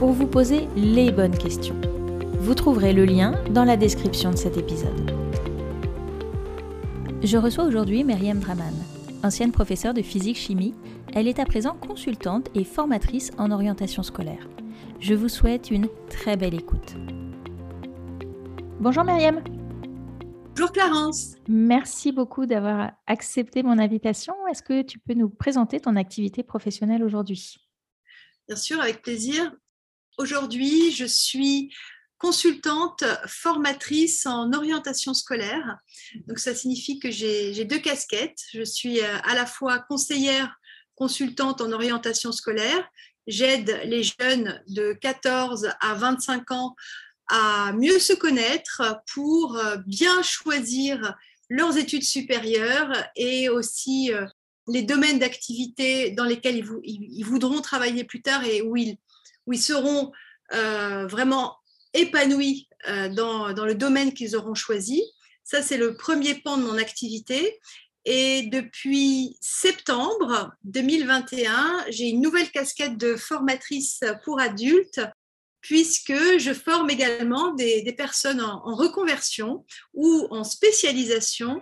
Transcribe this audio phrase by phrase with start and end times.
[0.00, 1.78] pour vous poser les bonnes questions.
[2.38, 5.10] Vous trouverez le lien dans la description de cet épisode.
[7.22, 8.72] Je reçois aujourd'hui Myriam Draman.
[9.22, 10.74] Ancienne professeure de physique-chimie,
[11.12, 14.48] elle est à présent consultante et formatrice en orientation scolaire.
[15.00, 16.94] Je vous souhaite une très belle écoute.
[18.80, 19.44] Bonjour Myriam.
[20.56, 21.34] Bonjour Clarence.
[21.46, 24.32] Merci beaucoup d'avoir accepté mon invitation.
[24.50, 27.58] Est-ce que tu peux nous présenter ton activité professionnelle aujourd'hui?
[28.48, 29.52] Bien sûr, avec plaisir.
[30.18, 31.72] Aujourd'hui, je suis
[32.20, 35.78] consultante formatrice en orientation scolaire.
[36.26, 38.42] Donc ça signifie que j'ai deux casquettes.
[38.52, 40.54] Je suis euh, à la fois conseillère
[40.94, 42.86] consultante en orientation scolaire.
[43.26, 46.76] J'aide les jeunes de 14 à 25 ans
[47.30, 48.82] à mieux se connaître
[49.14, 51.14] pour euh, bien choisir
[51.48, 54.26] leurs études supérieures et aussi euh,
[54.68, 58.98] les domaines d'activité dans lesquels ils, voudront travailler plus tard et où ils,
[59.50, 60.12] où ils seront
[60.54, 61.56] euh, vraiment
[61.92, 65.02] épanouis euh, dans, le domaine qu'ils auront choisi.
[65.42, 67.58] Ça, c'est le premier pan de mon activité.
[68.04, 75.00] Et depuis septembre 2021, j'ai une nouvelle casquette de formatrice pour adultes
[75.60, 81.60] puisque je forme également des, des personnes en, en, reconversion ou en spécialisation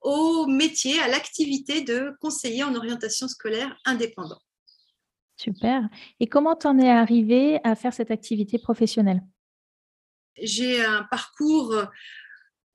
[0.00, 4.38] au métier, à l'activité de conseiller en orientation scolaire indépendant.
[5.36, 5.82] Super.
[6.20, 9.22] Et comment t'en es arrivé à faire cette activité professionnelle?
[10.40, 11.74] J'ai un parcours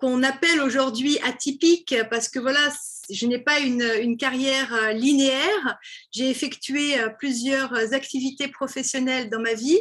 [0.01, 2.72] qu'on appelle aujourd'hui atypique parce que voilà,
[3.11, 5.77] je n'ai pas une, une, carrière euh, linéaire.
[6.11, 9.79] J'ai effectué euh, plusieurs activités professionnelles dans ma vie.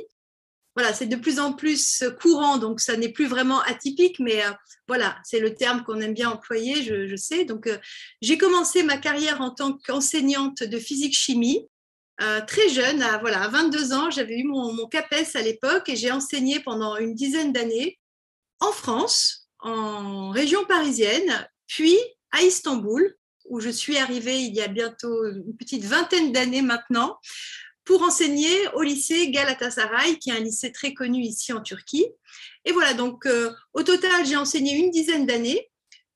[0.76, 4.50] Voilà, c'est de plus en plus courant, donc ça n'est plus vraiment atypique, mais euh,
[4.86, 7.44] voilà, c'est le terme qu'on aime bien employer, je, je sais.
[7.44, 7.68] Donc,
[8.22, 11.66] j'ai commencé ma carrière en tant qu'enseignante de physique-chimie
[12.22, 16.10] euh, très jeune, à, voilà, 22 ans, j'avais eu mon, CAPES à l'époque et j'ai
[16.10, 17.98] enseigné pendant une dizaine d'années
[18.60, 21.97] en France, en région parisienne, puis
[22.32, 23.16] à Istanbul,
[23.48, 27.19] où je suis arrivée il y a bientôt une petite vingtaine d'années maintenant,
[27.84, 32.06] pour enseigner au lycée Galatasaray, qui est un lycée très connu ici en Turquie.
[32.64, 35.69] Et voilà, donc euh, au total, j'ai enseigné une dizaine d'années.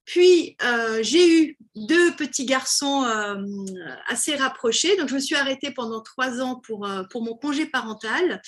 [0.05, 3.37] Puis, euh, j'ai eu deux petits garçons euh,
[4.09, 4.97] assez rapprochés.
[4.97, 8.43] Donc, je me suis arrêtée pendant trois ans pour, euh, pour mon congé parental.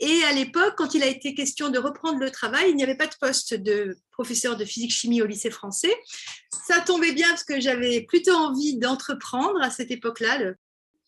[0.00, 2.96] Et à l'époque, quand il a été question de reprendre le travail, il n'y avait
[2.96, 5.94] pas de poste de professeur de physique-chimie au lycée français.
[6.66, 10.54] Ça tombait bien parce que j'avais plutôt envie d'entreprendre à cette époque-là.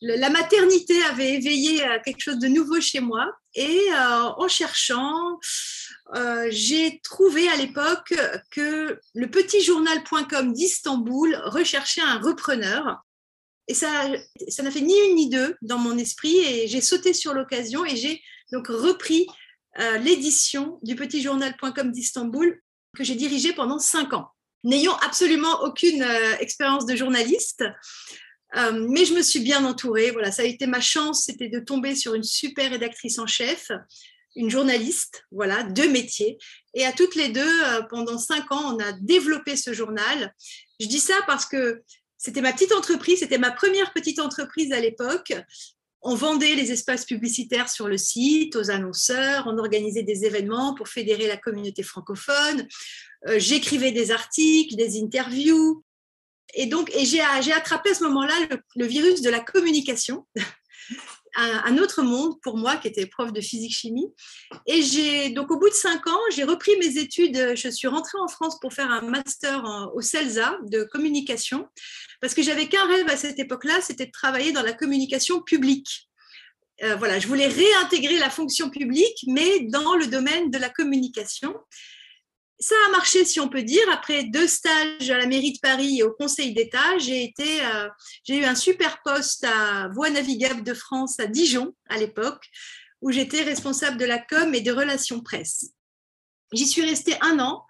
[0.02, 3.32] La maternité avait éveillé quelque chose de nouveau chez moi.
[3.54, 5.38] Et en cherchant,
[6.14, 8.14] euh, j'ai trouvé à l'époque
[8.50, 13.02] que le petit journal.com d'Istanbul recherchait un repreneur.
[13.68, 14.10] Et ça,
[14.48, 16.36] ça n'a fait ni une ni deux dans mon esprit.
[16.38, 19.26] Et j'ai sauté sur l'occasion et j'ai donc repris
[19.78, 22.60] euh, l'édition du petit journal.com d'Istanbul
[22.94, 24.28] que j'ai dirigé pendant cinq ans,
[24.64, 27.64] n'ayant absolument aucune euh, expérience de journaliste.
[28.54, 30.10] Mais je me suis bien entourée.
[30.10, 33.72] Voilà, ça a été ma chance, c'était de tomber sur une super rédactrice en chef
[34.36, 36.38] une journaliste, voilà, deux métiers.
[36.74, 40.34] Et à toutes les deux, euh, pendant cinq ans, on a développé ce journal.
[40.80, 41.82] Je dis ça parce que
[42.18, 45.32] c'était ma petite entreprise, c'était ma première petite entreprise à l'époque.
[46.02, 50.88] On vendait les espaces publicitaires sur le site aux annonceurs, on organisait des événements pour
[50.88, 52.66] fédérer la communauté francophone,
[53.28, 55.84] euh, j'écrivais des articles, des interviews.
[56.54, 60.26] Et donc, et j'ai attrapé à ce moment-là le, le virus de la communication
[61.34, 64.12] un, autre monde pour moi qui était prof de physique-chimie.
[64.66, 67.54] Et j'ai donc au bout de cinq ans, j'ai repris mes études.
[67.56, 69.64] Je suis rentrée en France pour faire un master
[69.94, 71.68] au CELSA de communication
[72.20, 76.08] parce que j'avais qu'un rêve à cette époque-là, c'était de travailler dans la communication publique.
[76.82, 81.54] Euh, voilà, je voulais réintégrer la fonction publique, mais dans le domaine de la communication
[82.62, 83.82] ça a marché, si on peut dire.
[83.92, 87.88] Après deux stages à la mairie de Paris et au Conseil d'État, j'ai été, euh,
[88.24, 92.48] j'ai eu un super poste à Voie navigable de France à Dijon à l'époque,
[93.00, 95.72] où j'étais responsable de la com et des relations presse.
[96.52, 97.66] J'y suis restée un an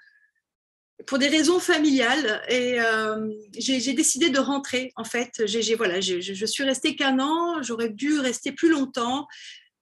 [1.06, 4.92] pour des raisons familiales et euh, j'ai décidé de rentrer.
[4.96, 7.62] En fait, j'ai voilà, je suis restée qu'un an.
[7.62, 9.26] J'aurais dû rester plus longtemps.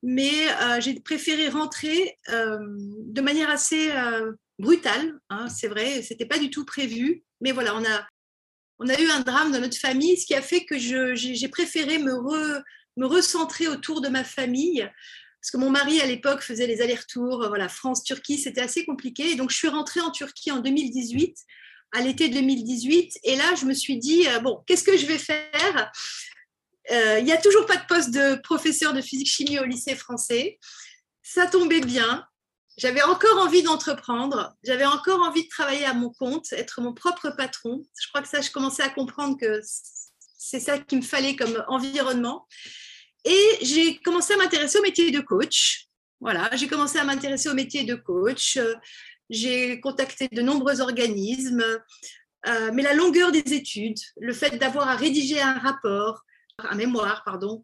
[0.02, 0.46] mais
[0.80, 3.90] j'ai préféré rentrer de manière assez
[4.60, 5.18] brutale.
[5.30, 8.06] Hein, c'est vrai, c'était pas du tout prévu, mais voilà, on a
[8.80, 11.98] on a eu un drame dans notre famille, ce qui a fait que j'ai préféré
[11.98, 12.14] me,
[13.04, 14.88] recentrer autour de ma famille
[15.40, 19.30] parce que mon mari à l'époque faisait les allers-retours, voilà, France-Turquie, c'était assez compliqué.
[19.30, 21.34] Et donc je suis rentrée en Turquie en 2018,
[21.92, 25.18] à l'été 2018, et là je me suis dit euh, bon, qu'est-ce que je vais
[25.18, 25.90] faire?
[26.90, 30.58] Euh, Il n'y a toujours pas de poste de professeur de physique-chimie au lycée français.
[31.22, 32.26] Ça tombait bien.
[32.80, 37.28] J'avais encore envie d'entreprendre, j'avais encore envie de travailler à mon compte, être mon propre
[37.28, 37.82] patron.
[38.00, 39.60] Je crois que ça, je commençais à comprendre que
[40.38, 42.48] c'est ça qu'il me fallait comme environnement.
[43.26, 45.88] Et j'ai commencé à m'intéresser au métier de coach.
[46.22, 48.58] Voilà, j'ai commencé à m'intéresser au métier de coach.
[49.28, 51.62] J'ai contacté de nombreux organismes.
[52.46, 56.22] Euh, mais la longueur des études, le fait d'avoir à rédiger un rapport,
[56.56, 57.62] un mémoire, pardon,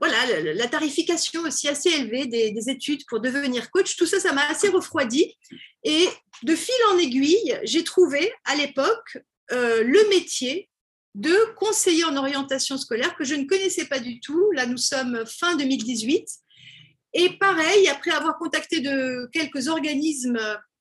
[0.00, 4.46] voilà, la tarification aussi assez élevée des, études pour devenir coach, tout ça, ça m'a
[4.48, 5.34] assez refroidi.
[5.82, 6.08] Et
[6.42, 9.18] de fil en aiguille, j'ai trouvé à l'époque
[9.52, 10.68] euh, le métier
[11.14, 14.50] de conseiller en orientation scolaire que je ne connaissais pas du tout.
[14.52, 16.28] Là, nous sommes fin 2018.
[17.14, 20.38] Et pareil, après avoir contacté de quelques organismes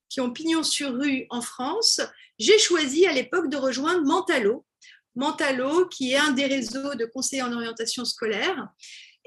[0.09, 2.01] qui ont pignon sur rue en France,
[2.37, 4.65] j'ai choisi à l'époque de rejoindre Mentalo.
[5.15, 8.67] Mentalo, qui est un des réseaux de conseillers en orientation scolaire.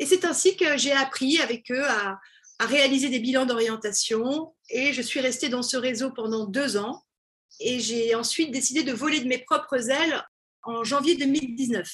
[0.00, 2.19] Et c'est ainsi que j'ai appris avec eux à,
[2.58, 4.55] à réaliser des bilans d'orientation.
[4.70, 7.05] Et je suis restée dans ce réseau pendant deux ans.
[7.61, 10.25] Et j'ai ensuite décidé de voler de mes propres ailes
[10.62, 11.87] en janvier 2019.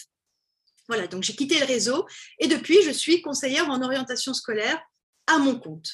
[0.89, 2.07] Voilà, donc j'ai quitté le réseau
[2.39, 4.81] et depuis, je suis conseillère en orientation scolaire
[5.27, 5.91] à mon compte.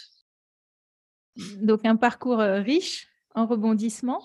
[1.56, 4.22] Donc un parcours euh, riche en rebondissement.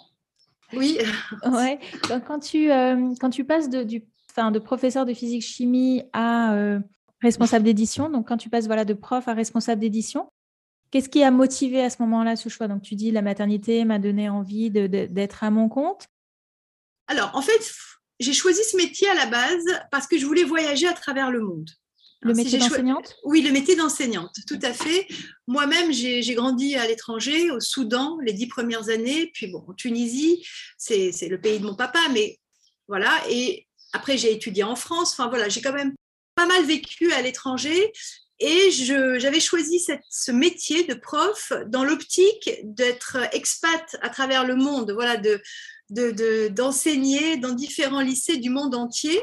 [0.74, 1.00] Oui.
[1.45, 1.80] ouais.
[2.28, 6.80] quand, tu, euh, quand tu passes de, du, de professeur de physique-chimie à euh,
[7.22, 10.30] responsable d'édition, donc quand tu passes voilà, de prof à responsable d'édition,
[10.92, 12.68] qu'est-ce qui a motivé à ce moment-là ce choix?
[12.68, 16.08] Donc tu dis la maternité m'a donné envie d'être à mon compte.
[17.08, 17.72] Alors en fait,
[18.19, 21.42] j'ai choisi ce métier à la base parce que je voulais voyager à travers le
[21.42, 21.69] monde.
[22.22, 23.16] Le métier d'enseignante?
[23.25, 25.08] Oui, le métier d'enseignante, tout à fait.
[25.46, 30.44] Moi-même, j'ai grandi à l'étranger, au Soudan, les dix premières années, puis bon, en Tunisie,
[30.78, 32.40] c'est le pays de mon papa, mais
[32.88, 33.12] voilà.
[33.30, 35.12] Et après, j'ai étudié en France.
[35.14, 35.94] Enfin voilà, j'ai quand même
[36.38, 37.92] pas mal vécu à l'étranger.
[38.39, 44.92] Et j'avais choisi ce métier de prof dans l'optique d'être expat à travers le monde,
[44.92, 49.19] voilà, de, d'enseigner dans différents lycées du monde entier.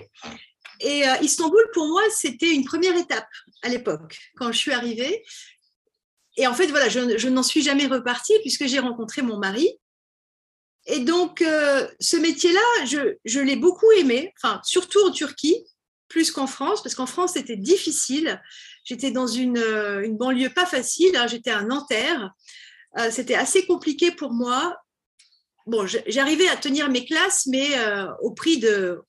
[0.80, 3.28] Et euh, Istanbul, pour moi, c'était une première étape
[3.62, 5.22] à l'époque, quand je suis arrivée.
[6.36, 9.68] Et en fait, voilà, je, n'en suis jamais repartie puisque j'ai rencontré mon mari.
[10.86, 15.64] Et donc, euh, ce métier-là, je, je l'ai beaucoup aimé, enfin, surtout en Turquie,
[16.08, 18.40] plus qu'en France, parce qu'en France, c'était difficile.
[18.84, 22.30] J'étais dans une, euh, banlieue pas facile, hein, j'étais à Nanterre.
[23.10, 24.76] c'était assez compliqué pour moi
[25.66, 29.00] bon, j'arrivais à tenir mes classes, mais euh, au, prix de,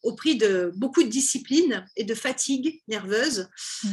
[0.75, 3.49] beaucoup de discipline et de fatigue nerveuse.
[3.83, 3.89] Mmh.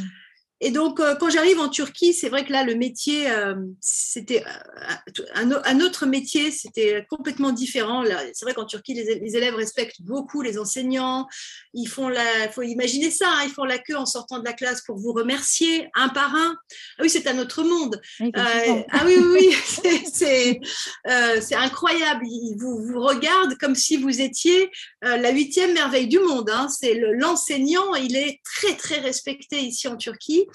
[0.63, 4.45] Et donc, euh, quand j'arrive en Turquie, c'est vrai que là, le métier, euh, c'était
[4.45, 8.05] euh, un, autre métier, c'était complètement différent.
[8.33, 11.27] C'est vrai qu'en Turquie, les, élèves respectent beaucoup les enseignants.
[11.73, 12.23] Ils font la,
[12.53, 15.11] faut imaginer ça, hein, ils font la queue en sortant de la classe pour vous
[15.11, 16.55] remercier un par un.
[16.97, 17.99] Ah oui, c'est un autre monde.
[18.33, 22.25] ah oui, oui, oui c'est incroyable.
[22.25, 24.71] Ils vous, vous regardent comme si vous étiez
[25.01, 26.49] la huitième merveille du monde.
[26.49, 26.69] Hein.
[26.69, 30.45] C'est l'enseignant, il est très, très respecté ici en Turquie.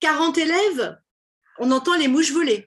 [0.00, 0.98] 40 élèves,
[1.58, 2.66] on entend les mouches voler.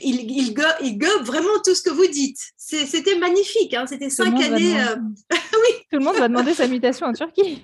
[0.00, 2.38] Il, il, gobe, vraiment tout ce que vous dites.
[2.56, 3.72] C'était magnifique.
[3.72, 3.86] Hein.
[3.86, 4.78] C'était cinq années.
[4.78, 4.96] Euh,
[5.32, 5.74] oui.
[5.90, 7.62] Tout le monde va demander sa mutation en Turquie.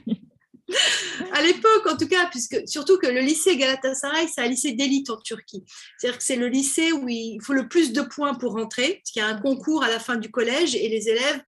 [1.32, 5.10] à l'époque, en tout cas, puisque surtout que le lycée Galatasaray, c'est un lycée d'élite
[5.10, 5.64] en Turquie.
[5.98, 9.10] C'est-à-dire que c'est le lycée où il faut le plus de points pour rentrer, parce
[9.10, 11.40] qu'il y a un concours à la fin du collège et les élèves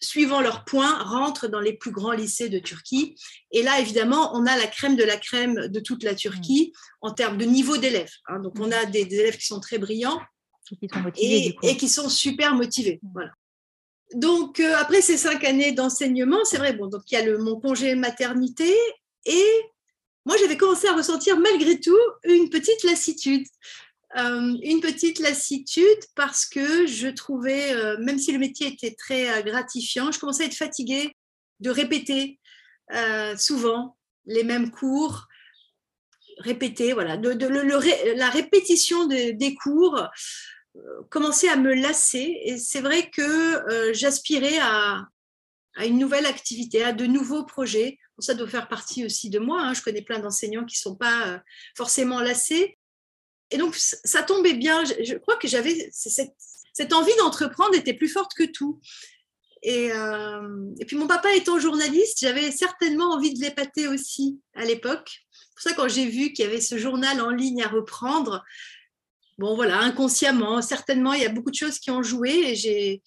[0.00, 3.16] suivant leurs points, rentrent dans les plus grands lycées de Turquie.
[3.52, 7.06] Et là, évidemment, on a la crème de la crème de toute la Turquie mm.
[7.06, 8.12] en termes de niveau d'élèves.
[8.26, 8.40] Hein.
[8.40, 8.72] Donc, on mm.
[8.72, 10.20] a des, élèves qui sont très brillants
[11.16, 13.00] et, qui sont super motivés.
[13.02, 13.08] Mm.
[13.12, 13.30] Voilà.
[14.14, 17.38] Donc, euh, après ces cinq années d'enseignement, c'est vrai, bon, donc il y a le,
[17.38, 18.74] mon congé maternité
[19.24, 19.46] et
[20.26, 23.46] moi, j'avais commencé à ressentir malgré tout une petite lassitude.
[24.16, 25.84] Euh, une petite lassitude
[26.16, 30.42] parce que je trouvais, euh, même si le métier était très euh, gratifiant, je commençais
[30.42, 31.14] à être fatiguée
[31.60, 32.38] de répéter
[33.36, 35.28] souvent les mêmes cours,
[36.38, 40.08] répéter, voilà, la répétition des cours
[41.08, 45.06] commençait à me lasser et c'est vrai que j'aspirais à,
[45.84, 47.98] une nouvelle activité, à de nouveaux projets.
[48.18, 49.62] Ça doit faire partie aussi de moi.
[49.62, 49.74] Hein.
[49.74, 51.40] Je connais plein d'enseignants qui ne sont pas
[51.76, 52.76] forcément lassés,
[53.50, 54.84] Et donc, ça tombait bien.
[54.84, 56.34] Je, crois que j'avais cette,
[56.72, 58.80] cette, envie d'entreprendre était plus forte que tout.
[59.62, 64.64] Et, euh, et, puis, mon papa étant journaliste, j'avais certainement envie de l'épater aussi à
[64.64, 65.10] l'époque.
[65.32, 68.44] C'est pour ça, quand j'ai vu qu'il y avait ce journal en ligne à reprendre,
[69.38, 72.30] bon, voilà, inconsciemment, certainement, il y a beaucoup de choses qui ont joué.
[72.30, 73.02] Et j'ai,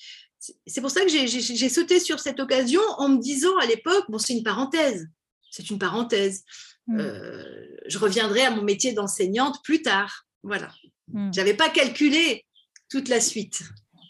[0.67, 4.17] c'est pour ça que j'ai sauté sur cette occasion en me disant à l'époque, bon,
[4.17, 5.07] c'est une parenthèse,
[5.51, 6.43] c'est une parenthèse.
[6.87, 6.99] Mm.
[6.99, 10.25] Euh, je reviendrai à mon métier d'enseignante plus tard.
[10.43, 10.71] Voilà.
[11.07, 11.31] Mm.
[11.33, 12.45] Je n'avais pas calculé
[12.89, 13.63] toute la suite.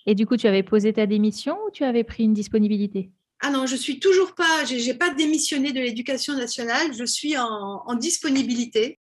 [0.06, 3.12] Et du coup, tu avais posé ta démission ou tu avais pris une disponibilité?
[3.40, 7.96] Ah non, je suis toujours pas, j'ai pas démissionné de l'éducation nationale, je suis en,
[7.96, 9.00] disponibilité.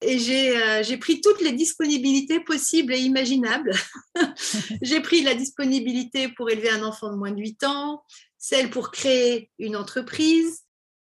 [0.00, 0.16] Et
[0.56, 3.72] euh, j'ai pris toutes les disponibilités possibles et imaginables.
[4.82, 8.02] j'ai pris la disponibilité pour élever un enfant de moins de 8 ans,
[8.36, 10.64] celle pour créer une entreprise,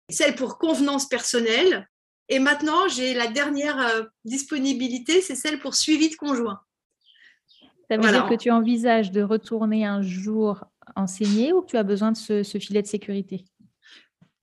[0.09, 1.87] celle pour convenance personnelle,
[2.29, 6.59] et maintenant, j'ai la dernière euh, disponibilité, c'est celle pour suivi de conjoint.
[7.89, 10.65] Ça veut dire que tu envisages de retourner un jour
[10.95, 13.45] enseigner ou que tu as besoin de ce, filet de sécurité?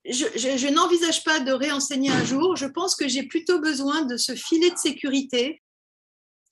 [0.05, 2.55] Je, n'envisage pas de réenseigner un jour.
[2.55, 5.61] Je pense que j'ai plutôt besoin de ce filet de sécurité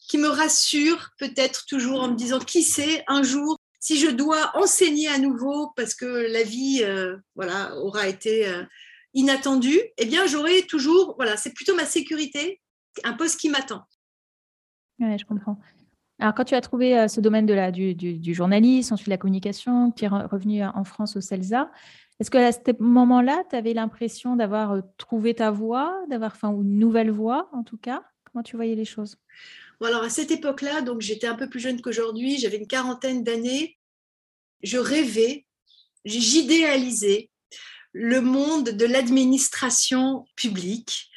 [0.07, 4.51] qui me rassure peut-être toujours en me disant qui sait un jour si je dois
[4.55, 8.63] enseigner à nouveau parce que la vie euh, voilà aura été euh,
[9.13, 12.61] inattendu, eh bien, j'aurai toujours, voilà, c'est plutôt ma sécurité,
[13.03, 13.83] un poste qui m'attend.
[14.99, 15.59] Oui, je comprends.
[16.19, 19.17] Alors, quand tu as trouvé euh, ce domaine de la, du, du, journalisme, ensuite la
[19.17, 21.71] communication, tu es revenu en France au CELSA,
[22.19, 26.51] est-ce que à ce moment-là, tu avais l'impression d'avoir euh, trouvé ta voie, d'avoir enfin,
[26.51, 28.03] une nouvelle voie en tout cas?
[28.31, 29.17] Comment tu voyais les choses?
[29.79, 33.23] Bon, Alors, à cette époque-là, donc j'étais un peu plus jeune qu'aujourd'hui, j'avais une quarantaine
[33.23, 33.77] d'années,
[34.61, 35.45] je rêvais,
[36.05, 37.29] j'idéalisais
[37.93, 41.09] le monde de l'administration publique.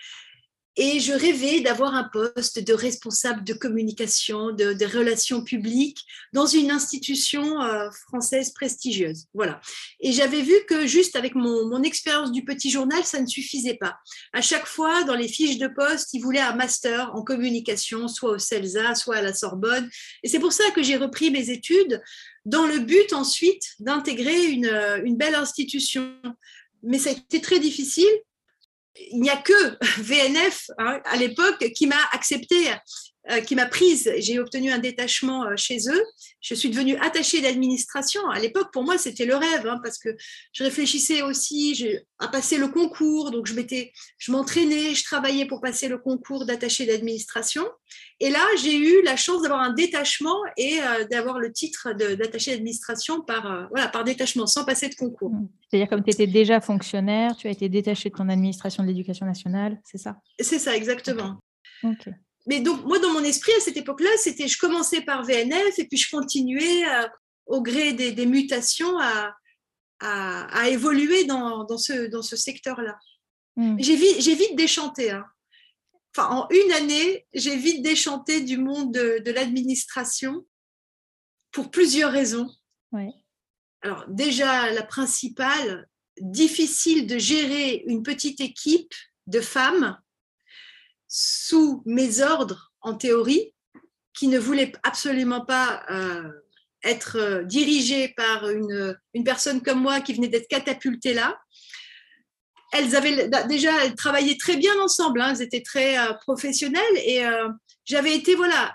[0.78, 6.00] Et je rêvais d'avoir un poste de responsable de communication, de, relations publiques
[6.34, 9.24] dans une institution euh, française prestigieuse.
[9.32, 9.62] Voilà.
[10.00, 13.78] Et j'avais vu que juste avec mon, mon expérience du petit journal, ça ne suffisait
[13.80, 13.96] pas.
[14.34, 18.32] À chaque fois, dans les fiches de poste, ils voulaient un master en communication, soit
[18.32, 19.88] au CELSA, soit à la Sorbonne.
[20.22, 22.02] Et c'est pour ça que j'ai repris mes études
[22.44, 24.70] dans le but ensuite d'intégrer une,
[25.04, 26.12] une belle institution
[26.86, 28.08] mais ça a été très difficile.
[29.10, 32.70] Il n'y a que VNF hein, à l'époque qui m'a accepté,
[33.44, 34.12] qui m'a prise.
[34.18, 36.02] J'ai obtenu un détachement euh, chez eux.
[36.40, 38.28] Je suis devenue attachée d'administration.
[38.30, 40.10] À l'époque, pour moi, c'était le rêve, hein, parce que
[40.52, 41.84] je réfléchissais aussi
[42.18, 43.32] à passer le concours.
[43.32, 47.64] Donc, je m'étais, je m'entraînais, je travaillais pour passer le concours d'attaché d'administration.
[48.20, 52.52] Et là, j'ai eu la chance d'avoir un détachement et euh, d'avoir le titre d'attaché
[52.52, 55.32] d'administration par, euh, voilà, par détachement, sans passer de concours.
[55.32, 55.48] Mmh.
[55.68, 59.26] C'est-à-dire comme tu étais déjà fonctionnaire, tu as été détaché de ton administration de l'éducation
[59.26, 60.16] nationale, c'est ça?
[60.38, 61.40] C'est ça, exactement.
[62.46, 65.86] Mais donc, moi, dans mon esprit, à cette époque-là, c'était je commençais par VNF et
[65.86, 67.08] puis je continuais euh,
[67.46, 69.34] au gré des, mutations à,
[70.00, 72.98] à, évoluer dans, dans, ce, dans ce secteur-là.
[73.56, 73.76] Mmh.
[73.78, 75.10] J'ai vite, déchanté.
[75.10, 75.24] Hein
[76.18, 80.46] en une année, j'ai vite déchanté du monde de, l'administration
[81.52, 82.50] pour plusieurs raisons.
[83.82, 85.88] Alors déjà, la principale,
[86.18, 88.94] difficile de gérer une petite équipe
[89.26, 89.98] de femmes
[91.08, 93.54] sous mes ordres en théorie,
[94.14, 96.30] qui ne voulaient absolument pas euh,
[96.82, 101.38] être dirigées par une, une, personne comme moi qui venait d'être catapultée là
[102.72, 105.34] elles avaient déjà elles travaillaient très bien ensemble, hein.
[105.34, 107.48] elles étaient très euh, professionnelles et euh,
[107.84, 108.74] j'avais été voilà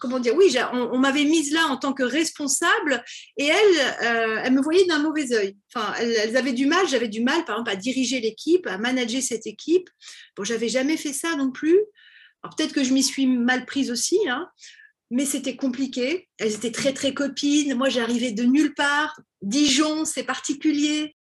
[0.00, 3.04] comment dire oui on, m'avait mise là en tant que responsable
[3.36, 5.56] et elles euh, elles me voyaient d'un mauvais œil.
[5.72, 9.22] Enfin elles, avaient du mal, j'avais du mal par exemple à diriger l'équipe, à manager
[9.22, 9.88] cette équipe.
[10.36, 11.78] Bon j'avais jamais fait ça non plus.
[12.42, 14.18] Alors peut-être que je m'y suis mal prise aussi.
[14.28, 14.48] Hein,
[15.10, 16.28] mais c'était compliqué.
[16.38, 17.74] Elles étaient très, très copines.
[17.74, 19.20] Moi, j'arrivais de nulle part.
[19.42, 21.16] Dijon, c'est particulier.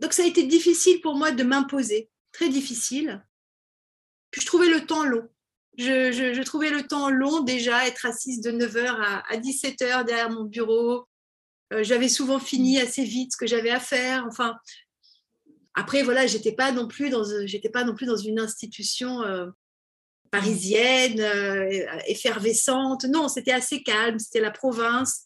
[0.00, 3.24] Donc ça a été difficile pour moi de m'imposer, très difficile.
[4.30, 5.28] Puis je trouvais le temps long.
[5.78, 8.96] Je, trouvais le temps long déjà, être assise de 9h
[9.28, 11.06] à, 17h derrière mon bureau.
[11.72, 14.24] Euh, j'avais souvent fini assez vite ce que j'avais à faire.
[14.26, 14.56] Enfin,
[15.74, 19.46] après, voilà, j'étais pas non plus dans, une institution euh,
[20.30, 23.04] parisienne, euh, effervescente.
[23.04, 25.24] Non, c'était assez calme, c'était la province.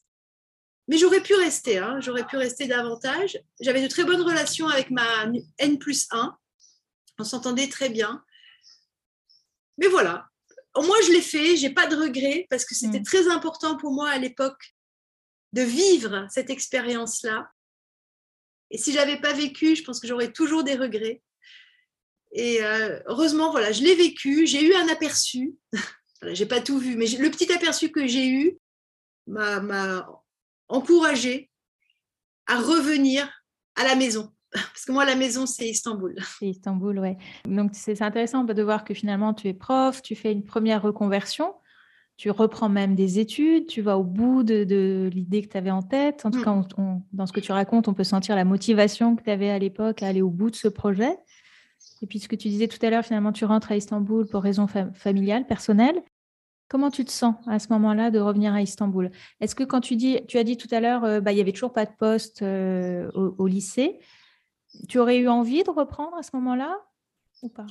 [0.88, 2.00] Mais j'aurais pu rester, hein.
[2.00, 3.40] j'aurais pu rester davantage.
[3.61, 5.26] J'avais de très bonnes relations avec ma
[5.59, 6.37] N plus 1.
[7.21, 8.25] On s'entendait très bien.
[9.78, 10.30] Mais voilà,
[10.77, 13.05] moins je l'ai fait, j'ai pas de regrets parce que c'était mm.
[13.05, 14.75] très important pour moi à l'époque
[15.53, 17.50] de vivre cette expérience-là.
[18.71, 21.23] Et si j'avais pas vécu, je pense que j'aurais toujours des regrets.
[22.33, 25.57] Et euh, heureusement, voilà, je l'ai vécu, j'ai eu un aperçu
[26.21, 28.59] Voilà, j'ai pas tout vu, mais le petit aperçu que j'ai eu
[29.27, 30.07] m'a
[30.69, 31.50] encouragé
[32.47, 33.31] à revenir
[33.77, 34.33] à la maison.
[34.52, 36.14] Parce que moi, la maison, c'est Istanbul.
[36.38, 37.16] C'est Istanbul, ouais.
[37.47, 41.54] Donc, c'est intéressant de voir que finalement, tu es prof, tu fais une première reconversion,
[42.16, 45.83] tu reprends même des études, tu vas au bout de, l'idée que tu avais en
[45.83, 46.26] tête.
[46.26, 46.45] En tout mm.
[46.45, 49.59] cas, dans ce que tu racontes, on peut sentir la motivation que tu avais à
[49.59, 51.16] l'époque à aller au bout de ce projet.
[52.02, 54.42] Et puis, ce que tu disais tout à l'heure, finalement, tu rentres à Istanbul pour
[54.42, 56.02] raisons familiales, personnelles.
[56.71, 59.11] Comment tu te sens à ce moment-là de revenir à Istanbul?
[59.40, 61.40] Est-ce que quand tu dis, tu as dit tout à l'heure, euh, bah, il n'y
[61.40, 63.99] avait toujours pas de poste euh, au, lycée,
[64.89, 66.79] tu aurais eu envie de reprendre à ce moment-là
[67.43, 67.67] ou pas?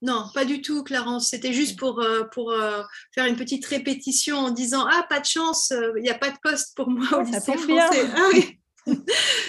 [0.00, 1.30] Non, pas du tout, Clarence.
[1.30, 2.54] C'était juste pour, euh, pour
[3.12, 6.38] faire une petite répétition en disant Ah, pas de chance, il n'y a pas de
[6.40, 8.08] poste pour moi au lycée français.
[8.14, 8.60] Ah, oui.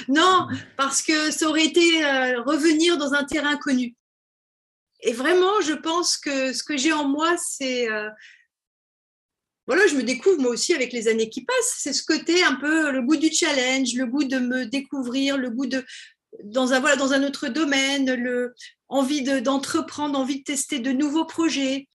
[0.08, 2.03] non, parce que ça aurait été
[2.38, 3.96] revenir dans un terrain connu.
[5.01, 7.88] Et vraiment, je pense que ce que j'ai en moi, c'est
[9.70, 11.75] voilà, je me découvre moi aussi avec les années qui passent.
[11.77, 15.51] C'est ce côté un peu le goût du challenge, le goût de me découvrir, le
[15.51, 15.86] goût de
[16.43, 18.53] dans un voilà dans un autre domaine, le
[18.88, 21.88] envie d'entreprendre, envie de tester de nouveaux projets.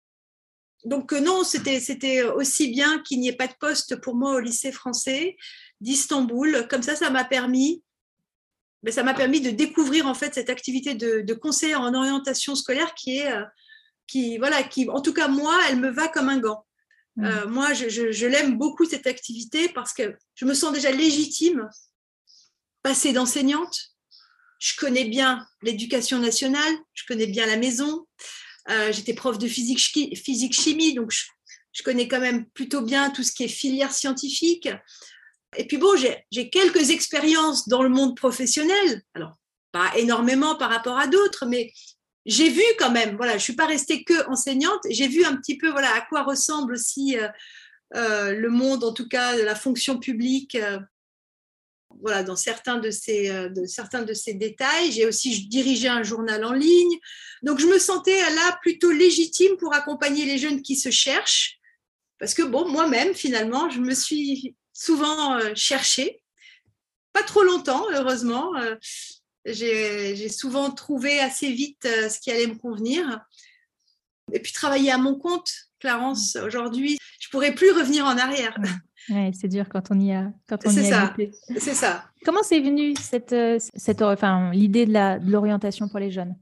[0.86, 4.40] Donc euh, non, c'était aussi bien qu'il n'y ait pas de poste pour moi au
[4.40, 5.36] lycée français
[5.82, 6.68] d'Istanbul.
[6.70, 7.84] Comme ça, ça m'a permis
[8.84, 12.54] ben, ça m'a permis de découvrir en fait cette activité de, de conseiller en orientation
[12.56, 13.44] scolaire qui est euh,
[14.08, 16.66] qui voilà qui en tout cas moi elle me va comme un gant
[17.16, 17.26] Mm.
[17.26, 21.70] Euh, moi, je, l'aime beaucoup cette activité parce que je me sens déjà légitime,
[22.82, 23.93] passer d'enseignante.
[24.64, 28.08] Je connais bien l'éducation nationale, je connais bien la maison.
[28.70, 29.82] Euh, j'étais prof de physique,
[30.16, 34.70] physique chimie, donc je, connais quand même plutôt bien tout ce qui est filière scientifique.
[35.58, 39.02] Et puis bon, j'ai quelques expériences dans le monde professionnel.
[39.16, 39.38] Alors,
[39.74, 41.74] pas énormément par rapport à d'autres, mais
[42.26, 45.58] j'ai vu quand même, voilà, je suis pas restée que enseignante, j'ai vu un petit
[45.58, 47.28] peu voilà à quoi ressemble aussi euh,
[47.96, 50.58] euh, le monde, en tout cas la fonction publique,
[52.02, 54.92] voilà dans certains de ces de certains de ces détails.
[54.92, 57.00] J'ai aussi dirigé un journal en ligne,
[57.42, 61.60] donc je me sentais là plutôt légitime pour accompagner les jeunes qui se cherchent,
[62.20, 66.22] parce que bon, moi-même finalement, je me suis souvent cherchée,
[67.14, 68.52] pas trop longtemps heureusement
[69.46, 73.22] j'ai souvent trouvé assez vite euh, ce qui allait me convenir.
[74.32, 78.56] Et puis travailler à mon compte, Clarence, aujourd'hui, je pourrais plus revenir en arrière.
[79.10, 81.14] Ouais, c'est dur quand on y a quand on C'est ça.
[81.58, 82.06] C'est ça.
[82.26, 86.36] Comment c'est venu cette, euh, cette enfin, l'idée de l'orientation pour les jeunes?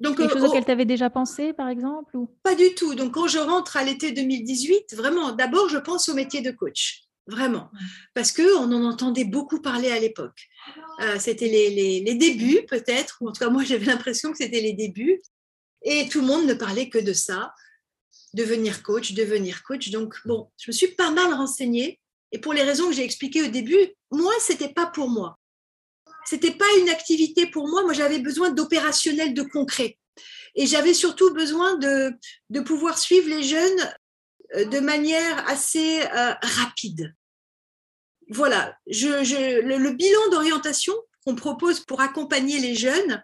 [0.00, 2.30] Donc, quelque chose auquel tu avais déjà pensé, par exemple ou...
[2.44, 2.94] Pas du tout.
[2.94, 7.08] Donc, quand je rentre à l'été 2018, vraiment, d'abord, je pense au métier de coach
[7.28, 7.70] vraiment,
[8.14, 10.48] parce qu'on en entendait beaucoup parler à l'époque.
[11.00, 14.72] Euh, c'était les, débuts peut-être, ou en tout cas moi j'avais l'impression que c'était les
[14.72, 15.20] débuts,
[15.82, 17.52] et tout le monde ne parlait que de ça,
[18.34, 19.90] devenir coach, devenir coach.
[19.90, 22.00] Donc bon, je me suis pas mal renseignée,
[22.32, 25.38] et pour les raisons que j'ai expliquées au début, moi c'était pas pour moi.
[26.26, 27.82] C'était pas une activité pour moi.
[27.82, 29.98] Moi j'avais besoin d'opérationnel, de concret,
[30.54, 32.12] et j'avais surtout besoin de,
[32.50, 33.94] de pouvoir suivre les jeunes
[34.56, 37.14] euh, de manière assez euh, rapide
[38.28, 43.22] voilà, le, bilan d'orientation qu'on propose pour accompagner les jeunes,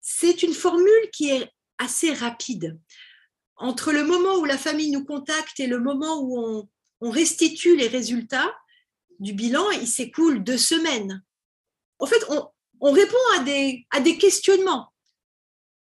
[0.00, 2.78] c'est une formule qui est assez rapide.
[3.56, 6.68] Entre le moment où la famille nous contacte et le moment où on,
[7.00, 8.50] restitue les résultats
[9.18, 11.22] du bilan, il s'écoule deux semaines.
[11.98, 14.90] En fait, on, répond à des, questionnements.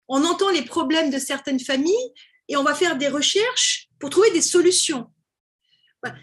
[0.08, 2.14] On entend les problèmes de certaines familles
[2.48, 5.06] et on va faire des recherches pour trouver des solutions.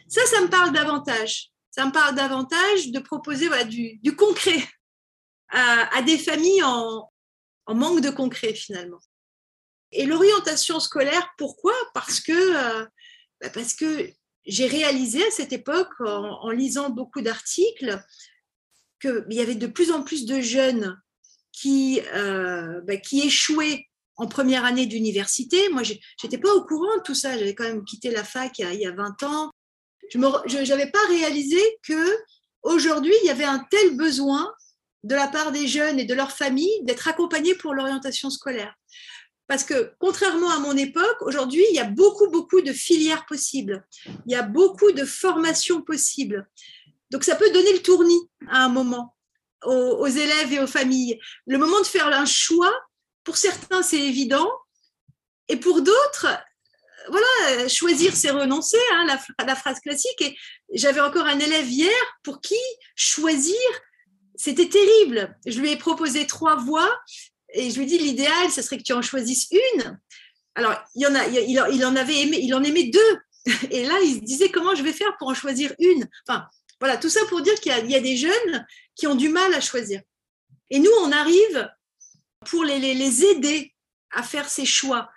[0.08, 4.62] Ça, ça me parle davantage ça me parle davantage de proposer du, concret
[5.48, 7.10] à, des familles en,
[7.68, 8.98] manque de concret finalement.
[9.92, 11.74] Et l'orientation scolaire, pourquoi?
[11.94, 12.86] Parce que, euh,
[13.40, 14.10] bah, parce que
[14.46, 18.00] j'ai réalisé à cette époque, en, lisant beaucoup d'articles,
[19.00, 20.98] qu'il y avait de plus en plus de jeunes
[21.52, 25.68] qui, euh, bah, échouaient en première année d'université.
[25.70, 27.38] Moi, je n'étais pas au courant de tout ça.
[27.38, 29.50] J'avais quand même quitté la fac il y a, il y a 20 ans
[30.10, 32.18] je n'avais pas réalisé que
[32.62, 34.52] aujourd'hui il y avait un tel besoin
[35.02, 38.74] de la part des jeunes et de leurs familles d'être accompagnés pour l'orientation scolaire.
[39.50, 43.84] Parce que contrairement à mon époque, aujourd'hui, il y a beaucoup, beaucoup de filières possibles.
[44.06, 46.48] Il y a beaucoup de formations possibles.
[47.10, 49.16] Donc, ça peut donner le tournis à un moment
[49.64, 51.18] aux, élèves et aux familles.
[51.48, 52.72] Le moment de faire un choix,
[53.24, 54.48] pour certains, c'est évident.
[55.48, 56.28] Et pour d'autres,
[57.08, 60.20] voilà, choisir, c'est renoncer, hein, la, phrase classique.
[60.20, 60.36] Et
[60.74, 61.90] j'avais encore un élève hier
[62.22, 62.54] pour qui
[62.94, 63.58] choisir,
[64.36, 65.36] c'était terrible.
[65.44, 66.96] Je lui ai proposé trois voies
[67.54, 69.98] et je lui dit l'idéal, ce serait que tu en choisisses une.
[70.54, 73.18] Alors, il, en avait aimé, il en aimait deux.
[73.70, 76.06] Et là, il se disait comment je vais faire pour en choisir une?
[76.28, 76.46] Enfin,
[76.80, 79.60] voilà, tout ça pour dire qu'il y, a des jeunes qui ont du mal à
[79.60, 80.02] choisir.
[80.70, 81.70] Et nous, on arrive
[82.46, 83.74] pour les, les, aider
[84.12, 85.10] à faire ces choix,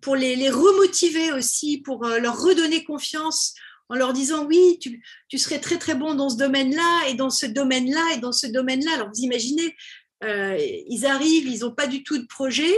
[0.00, 3.54] pour les, les remotiver aussi, pour euh, leur redonner confiance
[3.88, 7.30] en leur disant oui, tu, tu serais très très bon dans ce domaine-là et dans
[7.30, 8.94] ce domaine-là et dans ce domaine-là.
[8.94, 9.76] Alors vous imaginez,
[10.22, 10.56] euh,
[10.88, 12.72] ils arrivent, ils n'ont pas du tout de projet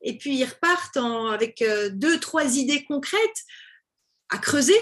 [0.00, 3.44] et puis ils repartent avec euh, deux, trois idées concrètes
[4.30, 4.78] à creuser.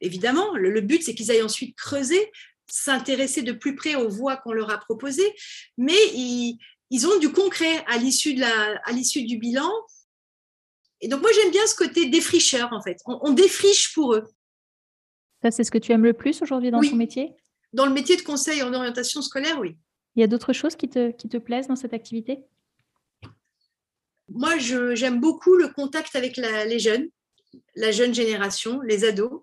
[0.00, 2.30] Évidemment, le, le but c'est qu'ils aillent ensuite creuser,
[2.70, 5.34] s'intéresser de plus près aux voies qu'on leur a proposées,
[5.76, 6.58] mais ils,
[6.90, 9.70] ils ont du concret à l'issue du bilan.
[11.00, 12.98] Et donc moi j'aime bien ce côté défricheur en fait.
[13.06, 14.26] on défriche pour eux.
[15.42, 17.32] Ça, c'est ce que tu aimes le plus aujourd'hui dans ton métier?
[17.72, 19.76] Dans le métier de conseil en orientation scolaire, oui.
[20.16, 22.44] Il y a d'autres choses qui te, qui te plaisent dans cette activité?
[24.28, 27.08] Moi, j'aime beaucoup le contact avec les jeunes,
[27.74, 29.42] la jeune génération, les ados.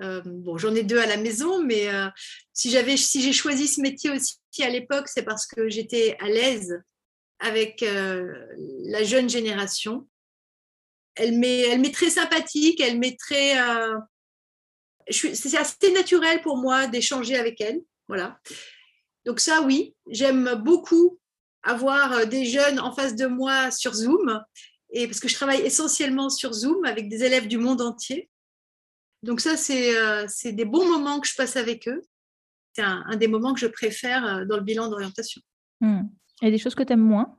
[0.00, 2.06] Euh, bon, j'en ai deux à la maison, mais euh,
[2.52, 6.28] si j'avais, si j'ai choisi ce métier aussi à l'époque, c'est parce que j'étais à
[6.28, 6.80] l'aise
[7.38, 8.32] avec euh,
[8.84, 10.08] la jeune génération.
[11.14, 13.56] Elle m'est, elle m'est très sympathique, elle m'est très,
[15.10, 17.82] c'est assez naturel pour moi d'échanger avec elle.
[18.06, 18.40] Voilà.
[19.28, 21.20] Donc ça, oui, j'aime beaucoup
[21.62, 24.42] avoir euh, des jeunes en face de moi sur Zoom,
[24.90, 28.30] et parce que je travaille essentiellement sur Zoom avec des élèves du monde entier.
[29.22, 32.00] Donc ça, c'est euh, des bons moments que je passe avec eux.
[32.72, 35.42] C'est un, des moments que je préfère euh, dans le bilan d'orientation.
[35.82, 36.08] Il
[36.40, 37.38] y a des choses que tu aimes moins?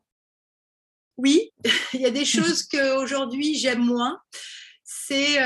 [1.18, 1.52] Oui,
[1.94, 4.22] il y a des choses qu'aujourd'hui j'aime moins.
[4.84, 5.40] C'est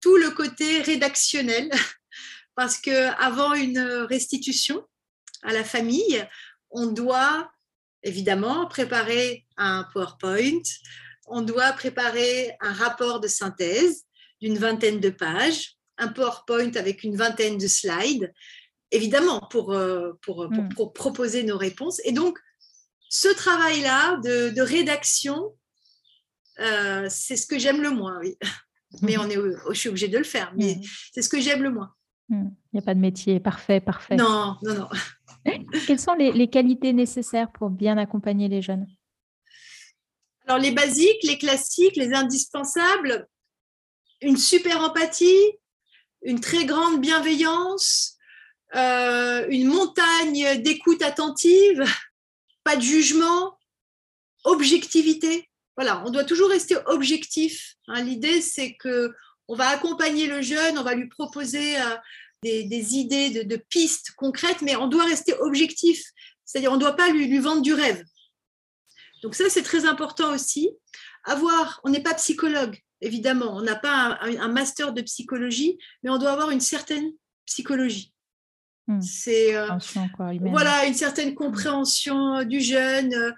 [0.00, 1.70] tout le côté rédactionnel,
[2.54, 4.82] parce que avant une restitution
[5.42, 6.26] à la famille,
[6.70, 7.50] on doit
[8.02, 10.62] évidemment préparer un PowerPoint,
[11.26, 14.04] on doit préparer un rapport de synthèse
[14.40, 18.32] d'une vingtaine de pages, un PowerPoint avec une vingtaine de slides,
[18.90, 20.68] évidemment pour, euh, pour, hmm.
[20.94, 22.00] proposer nos réponses.
[22.04, 22.38] Et donc,
[23.08, 25.56] ce travail-là de, rédaction,
[26.60, 28.36] euh, c'est ce que j'aime le moins, oui
[29.02, 29.36] mais on est,
[29.70, 30.52] je suis obligée de le faire.
[30.56, 30.82] Mais mm.
[31.12, 31.92] c'est ce que j'aime le moins.
[32.28, 32.48] Mm.
[32.72, 34.16] Il n'y a pas de métier parfait, parfait.
[34.16, 34.88] Non, non, non.
[35.86, 38.86] Quelles sont les, qualités nécessaires pour bien accompagner les jeunes?
[40.46, 43.26] Alors, les basiques, les classiques, les indispensables,
[44.20, 45.52] une super empathie,
[46.22, 48.16] une très grande bienveillance,
[48.74, 51.84] euh, une montagne d'écoute attentive,
[52.64, 53.58] pas de jugement,
[54.44, 57.76] objectivité voilà, on doit toujours rester objectif.
[57.86, 58.02] Hein.
[58.02, 59.14] L'idée, c'est que
[59.48, 61.76] on va accompagner le jeune, on va lui proposer
[62.46, 66.02] euh, des, idées de, pistes concrètes, mais on doit rester objectif.
[66.44, 68.02] C'est-à-dire, on ne doit pas lui, vendre du rêve.
[69.22, 70.70] Donc ça, c'est très important aussi.
[71.24, 76.18] Avoir, on n'est pas psychologue, évidemment, on n'a pas un, master de psychologie, mais on
[76.18, 77.10] doit avoir une certaine
[77.46, 78.12] psychologie.
[78.86, 79.00] Hmm.
[79.00, 79.68] C'est euh,
[80.42, 83.32] voilà une certaine compréhension du jeune, euh,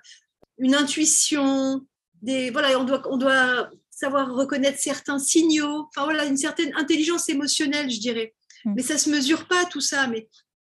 [0.59, 1.87] une intuition,
[2.23, 7.90] voilà, on doit, on doit savoir reconnaître certains signaux, enfin voilà, une certaine intelligence émotionnelle,
[7.90, 8.35] je dirais.
[8.64, 8.75] Mm.
[8.77, 10.29] Mais ça se mesure pas tout ça, mais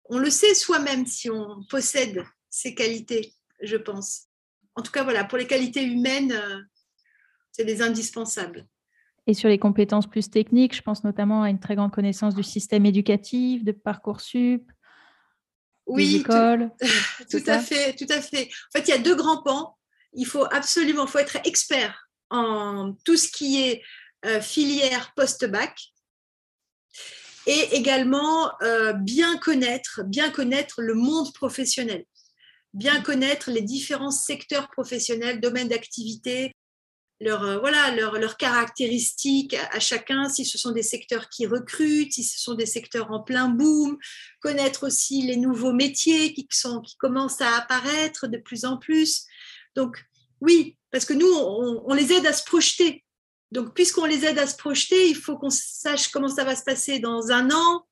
[0.06, 4.28] on le sait soi-même si on possède ces qualités, je pense.
[4.76, 6.60] En tout cas, voilà, pour les qualités humaines, euh,
[7.52, 8.68] c'est des indispensables.
[9.28, 12.44] Et sur les compétences plus techniques, je pense notamment à une très grande connaissance du
[12.44, 14.70] système éducatif, de Parcoursup,
[15.88, 16.72] oui, des écoles.
[17.30, 18.50] Tout, tout à fait, tout à fait.
[18.74, 19.78] En fait, il y a deux grands pans
[20.14, 23.84] il faut absolument faut être expert en tout ce qui est
[24.26, 25.94] euh, filière post-bac
[27.48, 32.06] et également euh, bien connaître, bien connaître le monde professionnel,
[32.74, 36.54] bien connaître les différents secteurs professionnels, domaines d'activité,
[37.22, 42.24] leurs euh, voilà, leur, caractéristiques à, chacun, si ce sont des secteurs qui recrutent, si
[42.24, 43.98] ce sont des secteurs en plein boom,
[44.42, 49.26] connaître aussi les nouveaux métiers qui, sont, qui commencent à apparaître de plus en plus.
[49.76, 50.04] Donc,
[50.42, 53.04] oui, parce que nous, on, les aide à se projeter.
[53.52, 56.64] Donc, puisqu'on les aide à se projeter, il faut qu'on sache comment ça va se
[56.64, 57.86] passer dans un an,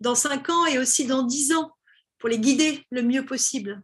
[0.00, 1.72] dans cinq ans et aussi dans dix ans,
[2.18, 3.82] pour les guider le mieux possible.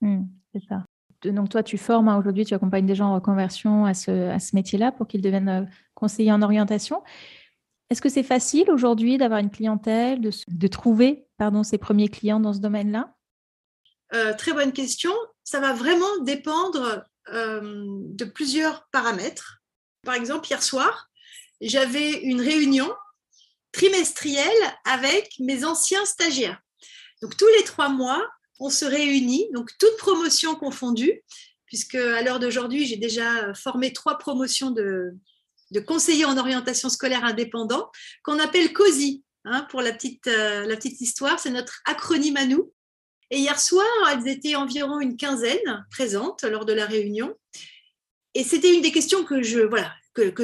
[0.00, 0.84] Hmm, c'est ça.
[1.24, 4.38] Donc, toi, tu formes hein, aujourd'hui, tu accompagnes des gens en reconversion à ce, à
[4.38, 5.64] ce métier-là pour qu'ils deviennent euh,
[5.94, 7.02] conseillers en orientation.
[7.90, 12.38] Est-ce que c'est facile aujourd'hui d'avoir une clientèle, de, de trouver pardon, ses premiers clients
[12.38, 13.14] dans ce domaine-là?
[14.14, 15.12] Euh, Très bonne question
[15.48, 19.57] ça va vraiment dépendre euh, de plusieurs paramètres.
[20.08, 21.10] Par exemple, hier soir,
[21.60, 22.90] j'avais une réunion
[23.72, 26.58] trimestrielle avec mes anciens stagiaires.
[27.20, 28.26] Donc tous les trois mois,
[28.58, 31.22] on se réunit, donc toutes promotions confondues,
[31.66, 35.14] puisque à l'heure d'aujourd'hui, j'ai déjà formé trois promotions de,
[35.86, 37.90] conseillers en orientation scolaire indépendant
[38.22, 39.22] qu'on appelle COSI.
[39.44, 42.72] Hein, pour euh, la petite histoire, c'est notre acronyme à nous.
[43.30, 47.36] Et hier soir, elles étaient environ une quinzaine présentes lors de la réunion.
[48.34, 49.58] Et c'était une des questions que je,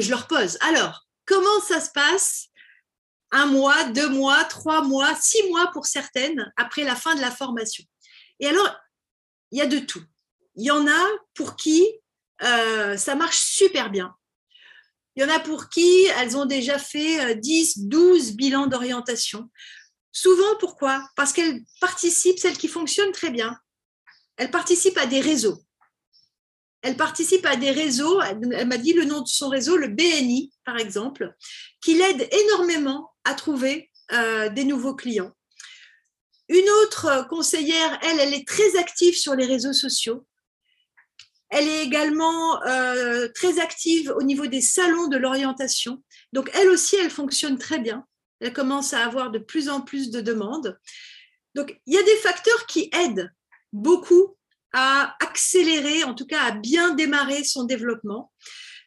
[0.09, 0.59] leur pose.
[0.61, 2.49] Alors, comment ça se passe
[3.31, 7.31] un mois, deux mois, trois mois, six mois pour certaines après la fin de la
[7.31, 7.85] formation?
[8.41, 8.77] Et alors,
[9.51, 10.03] il y a de tout.
[10.57, 11.85] Il y en a pour qui
[12.43, 14.15] euh, ça marche super bien.
[15.17, 19.51] Il y en a pour qui elles ont déjà fait 10, euh, 12 bilans d'orientation.
[20.11, 21.09] Souvent, pourquoi?
[21.17, 23.57] Parce qu'elles participent, celles qui fonctionnent très bien,
[24.37, 25.64] elles participent à des réseaux.
[26.85, 30.53] Elle participe à des réseaux, elle m'a dit le nom de son réseau, le BNI
[30.67, 31.35] par exemple,
[31.81, 35.33] qui l'aide énormément à trouver euh, des nouveaux clients.
[36.51, 40.27] Une autre conseillère, elle, elle est très active sur les réseaux sociaux.
[41.49, 46.03] Elle est également euh, très active au niveau des salons de l'orientation.
[46.35, 48.05] Donc, elle aussi, elle fonctionne très bien.
[48.41, 50.79] Elle commence à avoir de plus en plus de demandes.
[51.55, 53.33] Donc, il y a des facteurs qui aident
[53.73, 54.37] beaucoup
[54.75, 58.31] à accélérer, en tout cas à bien démarrer son développement.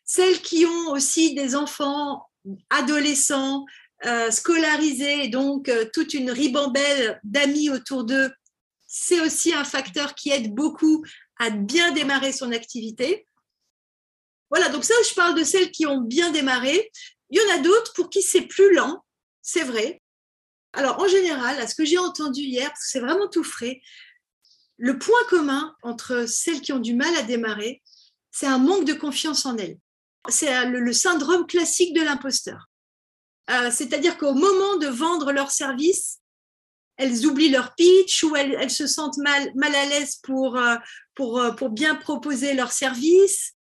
[0.05, 2.29] Celles qui ont aussi des enfants
[2.69, 3.65] adolescents,
[4.05, 8.31] euh, scolarisés, donc euh, toute une ribambelle d'amis autour d'eux,
[8.85, 11.03] c'est aussi un facteur qui aide beaucoup
[11.39, 13.25] à bien démarrer son activité.
[14.49, 16.91] Voilà, donc ça, je parle de celles qui ont bien démarré.
[17.29, 19.03] Il y en a d'autres pour qui c'est plus lent,
[19.41, 20.01] c'est vrai.
[20.73, 23.81] Alors, en général, à ce que j'ai entendu hier, c'est vraiment tout frais,
[24.77, 27.81] le point commun entre celles qui ont du mal à démarrer,
[28.31, 29.77] c'est un manque de confiance en elles.
[30.29, 32.69] C'est le, syndrome classique de l'imposteur.
[33.49, 36.19] Euh, c'est-à-dire qu'au moment de vendre leur service,
[36.97, 40.77] elles oublient leur pitch ou elles, se sentent mal, à l'aise euh,
[41.19, 43.56] euh, pour bien proposer leur service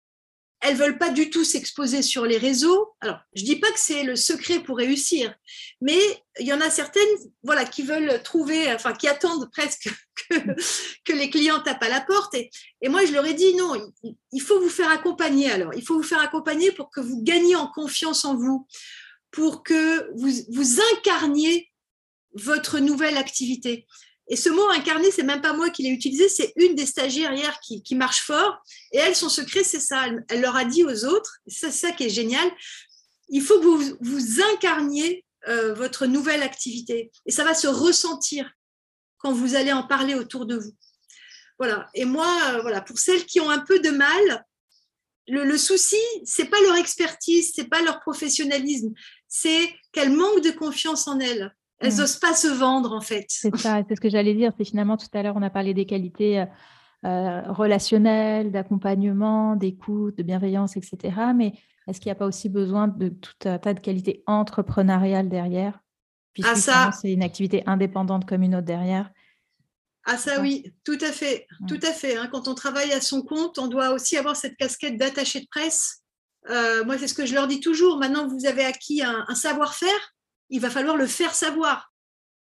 [0.66, 2.94] elles veulent pas du tout s'exposer sur les réseaux.
[3.00, 5.32] Alors, je dis pas que c'est le secret pour réussir,
[5.80, 5.98] mais
[6.40, 7.02] il y en a certaines,
[7.44, 9.88] voilà, qui veulent trouver, enfin, qui attendent presque
[10.28, 12.34] que, les clients tapent à la porte.
[12.34, 12.50] Et,
[12.88, 13.74] moi, je leur ai dit non,
[14.32, 15.50] il, faut vous faire accompagner.
[15.50, 18.66] Alors, il faut vous faire accompagner pour que vous gagniez en confiance en vous,
[19.30, 21.70] pour que vous incarniez
[22.34, 23.86] votre nouvelle activité.
[24.28, 27.32] Et ce mot incarné, c'est même pas moi qui l'ai utilisé, c'est une des stagiaires
[27.32, 28.58] hier qui, marche fort.
[28.92, 30.06] Et elle, son secret, c'est ça.
[30.28, 32.50] Elle, leur a dit aux autres, c'est ça qui est génial,
[33.28, 37.12] il faut que vous, vous incarniez euh, votre nouvelle activité.
[37.24, 38.50] Et ça va se ressentir
[39.18, 40.74] quand vous allez en parler autour de vous.
[41.58, 41.88] Voilà.
[41.94, 44.44] Et moi, euh, voilà, pour celles qui ont un peu de mal,
[45.28, 48.92] le, le souci, c'est pas leur expertise, c'est pas leur professionnalisme,
[49.28, 51.54] c'est qu'elles manquent de confiance en elles.
[51.80, 52.20] Elles n'osent mm.
[52.20, 53.26] pas se vendre, en fait.
[53.28, 54.52] C'est ça, c'est ce que j'allais dire.
[54.56, 56.46] C'est finalement, tout à l'heure, on a parlé des qualités euh,
[57.04, 61.14] euh, relationnelles, d'accompagnement, d'écoute, de bienveillance, etc.
[61.34, 61.52] Mais
[61.86, 65.80] est-ce qu'il n'y a pas aussi besoin de tout un tas de qualités entrepreneuriales derrière?
[66.32, 66.90] Puisque ah, ça...
[67.00, 69.10] c'est une activité indépendante comme une autre derrière.
[70.08, 72.16] Ah ça oui, tout à fait, tout à fait.
[72.16, 72.28] Hein.
[72.30, 76.02] Quand on travaille à son compte, on doit aussi avoir cette casquette d'attaché de presse.
[76.48, 77.98] Euh, moi, c'est ce que je leur dis toujours.
[77.98, 80.14] Maintenant, vous avez acquis un savoir-faire
[80.50, 81.92] il va falloir le faire savoir.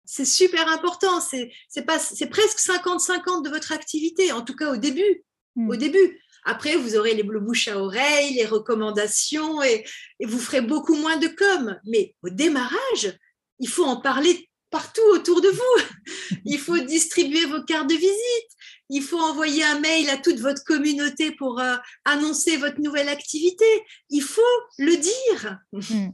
[0.04, 1.20] C'est super important.
[1.20, 1.50] C'est
[1.84, 5.24] presque 50-50 de votre activité, en tout cas au début.
[5.56, 5.70] Hmm.
[5.70, 6.20] Au début.
[6.44, 9.84] Après, vous aurez les bouche à oreille, les recommandations et,
[10.22, 11.78] vous ferez beaucoup moins de com.
[11.86, 13.18] Mais au démarrage,
[13.60, 16.36] il faut en parler partout autour de vous.
[16.44, 18.50] Il faut distribuer vos cartes de visite.
[18.90, 23.64] Il faut envoyer un mail à toute votre communauté pour euh, annoncer votre nouvelle activité.
[24.10, 24.42] Il faut
[24.78, 25.58] le dire.
[25.72, 26.08] Hmm.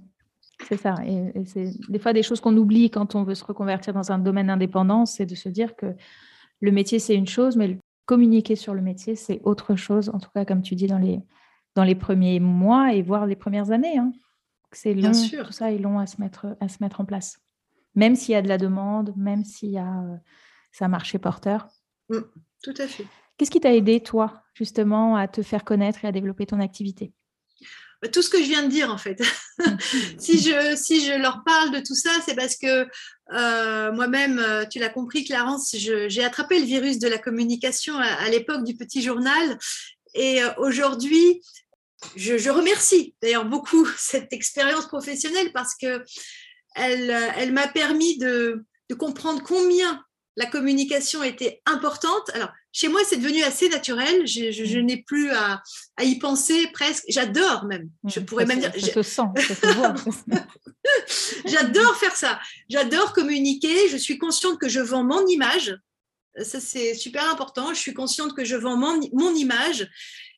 [0.68, 0.96] C'est ça.
[1.06, 4.18] Et, c'est des fois des choses qu'on oublie quand on veut se reconvertir dans un
[4.18, 5.94] domaine indépendant, c'est de se dire que
[6.60, 10.10] le métier, c'est une chose, mais communiquer sur le métier, c'est autre chose.
[10.10, 11.20] En tout cas, comme tu dis, dans les,
[11.74, 13.98] dans les premiers mois et voire les premières années.
[13.98, 14.12] Hein.
[14.72, 15.46] C'est long, sûr.
[15.46, 17.38] tout ça est long à se mettre, à se mettre en place.
[17.94, 20.16] Même s'il y a de la demande, même s'il y a euh,
[20.70, 21.68] ça marché porteur.
[22.08, 22.18] Mmh,
[22.62, 23.06] tout à fait.
[23.36, 27.12] Qu'est-ce qui t'a aidé, toi, justement, à te faire connaître et à développer ton activité?
[28.08, 29.20] Tout ce que je viens de dire en fait.
[30.18, 32.86] si, je, leur parle de tout ça, c'est parce que
[33.32, 38.28] euh, moi-même, euh, tu l'as compris Clarence, j'ai attrapé le virus de la communication à,
[38.30, 39.58] l'époque du petit journal
[40.14, 41.42] et euh, aujourd'hui,
[42.16, 46.02] je, remercie d'ailleurs beaucoup cette expérience professionnelle parce que
[46.76, 50.04] elle, elle m'a permis de, de comprendre combien
[50.36, 52.30] la communication était importante.
[52.32, 54.26] Alors, chez moi, c'est devenu assez naturel.
[54.26, 54.86] Je, je, mm.
[54.86, 55.62] n'ai plus à,
[55.96, 57.04] à, y penser presque.
[57.08, 57.90] J'adore même.
[58.04, 58.26] Je mm.
[58.26, 58.72] pourrais même dire.
[58.76, 59.30] Je te sens.
[61.46, 62.40] J'adore faire ça.
[62.68, 63.88] J'adore communiquer.
[63.88, 65.76] Je suis consciente que je vends mon image.
[66.42, 67.74] Ça, c'est super important.
[67.74, 69.88] Je suis consciente que je vends mon, mon image.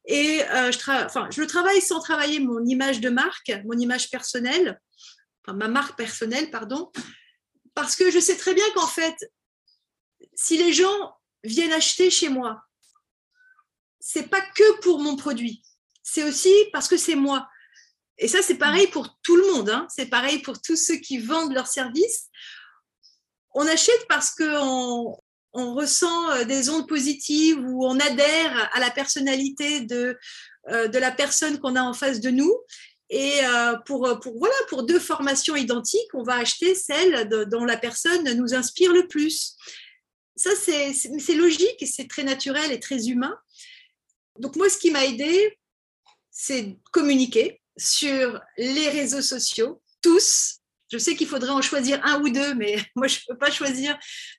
[0.06, 4.80] Et je, enfin, je le travaille sans travailler mon image de marque, mon image personnelle,
[5.44, 6.90] enfin ma marque personnelle, pardon,
[7.74, 9.14] parce que je sais très bien qu'en fait,
[10.34, 11.14] si les gens
[11.44, 12.62] viennent acheter chez moi,
[14.00, 15.62] c'est pas que pour mon produit,
[16.02, 17.48] c'est aussi parce que c'est moi.
[18.18, 19.70] Et ça, c'est pareil pour tout le monde.
[19.70, 19.86] Hein.
[19.88, 22.28] C'est pareil pour tous ceux qui vendent leurs services.
[23.54, 25.16] On achète parce qu'on
[25.54, 30.18] on ressent euh, des ondes positives ou on adhère à la personnalité de,
[30.70, 32.54] euh, de la personne qu'on a en face de nous.
[33.10, 37.76] Et euh, pour, pour, voilà, pour deux formations identiques, on va acheter celle dont la
[37.76, 39.56] personne nous inspire le plus.
[40.42, 43.38] Ça, c'est logique, c'est très naturel et très humain.
[44.40, 45.56] Donc moi, ce qui m'a aidé,
[46.32, 50.58] c'est communiquer sur les réseaux sociaux, tous,
[50.90, 53.52] je sais qu'il faudrait en choisir un ou deux, mais moi, je ne peux pas
[53.52, 53.96] choisir.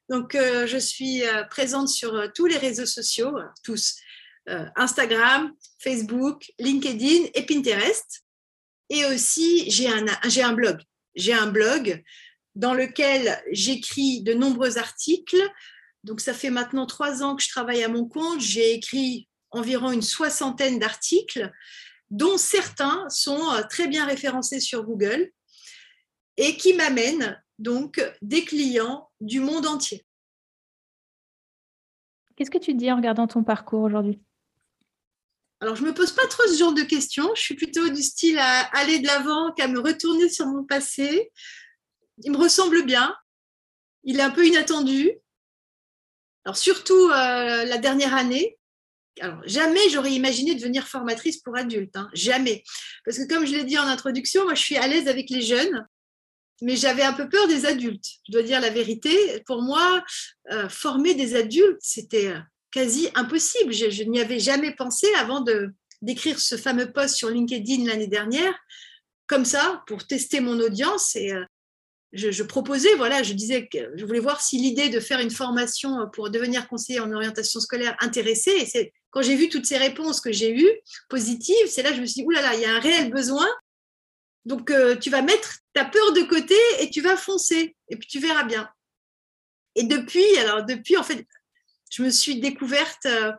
[0.09, 3.95] Donc, euh, je suis euh, présente sur euh, tous les réseaux sociaux, tous.
[4.75, 8.25] Instagram, Facebook, LinkedIn et Pinterest.
[8.89, 10.81] Et aussi, j'ai un, j'ai un blog.
[11.15, 12.03] J'ai un blog
[12.53, 15.41] dans lequel j'écris de nombreux articles.
[16.03, 18.41] Donc, ça fait maintenant trois ans que je travaille à mon compte.
[18.41, 21.51] J'ai écrit environ une soixantaine d'articles,
[22.09, 25.31] dont certains sont très bien référencés sur Google
[26.37, 30.05] et qui m'amène donc des clients du monde entier.
[32.35, 34.19] Qu'est-ce que tu dis en regardant ton parcours aujourd'hui?
[35.59, 37.29] Alors, je ne me pose pas trop ce genre de questions.
[37.35, 41.31] Je suis plutôt du style à aller de l'avant qu'à me retourner sur mon passé.
[42.23, 43.15] Il me ressemble bien.
[44.03, 45.11] Il est un peu inattendu.
[46.45, 48.57] Alors, surtout euh, la dernière année.
[49.45, 51.95] Jamais j'aurais imaginé devenir formatrice pour adultes.
[51.95, 52.09] Hein.
[52.13, 52.63] Jamais.
[53.05, 55.43] Parce que, comme je l'ai dit en introduction, moi, je suis à l'aise avec les
[55.43, 55.85] jeunes
[56.63, 58.05] mais j'avais un peu peur des adultes.
[58.27, 59.11] Je dois dire la vérité.
[59.45, 60.03] Pour moi,
[60.51, 62.39] euh, former des adultes, c'était euh,
[62.71, 63.73] quasi impossible.
[63.73, 65.43] Je, n'y avais jamais pensé avant
[66.01, 68.53] d'écrire ce fameux post sur LinkedIn l'année dernière,
[69.27, 71.15] comme ça, pour tester mon audience.
[71.15, 71.33] Et
[72.13, 76.07] je, proposais, voilà, je disais que je voulais voir si l'idée de faire une formation
[76.13, 78.55] pour devenir conseiller en orientation scolaire intéressait.
[78.59, 80.71] Et c'est quand j'ai vu toutes ces réponses que j'ai eues
[81.09, 83.47] positives, c'est là que je me suis dit, oulala, il y a un réel besoin.
[84.45, 87.75] Donc, euh, tu vas mettre ta peur de côté et tu vas foncer.
[87.89, 88.69] Et puis, tu verras bien.
[89.75, 91.25] Et depuis, alors, depuis, en fait,
[91.89, 93.05] je me suis découverte.
[93.07, 93.31] Euh,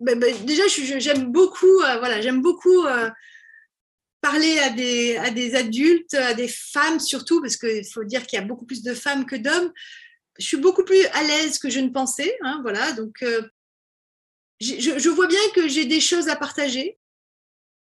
[0.00, 2.84] ben, ben, déjà, j'aime beaucoup, euh, voilà, j'aime beaucoup
[4.20, 8.44] parler à des, adultes, à des femmes surtout, parce qu'il faut dire qu'il y a
[8.44, 9.72] beaucoup plus de femmes que d'hommes.
[10.38, 12.36] Je suis beaucoup plus à l'aise que je ne pensais.
[12.42, 13.24] Hein, voilà, donc,
[14.60, 16.98] je, je vois bien que j'ai des choses à partager.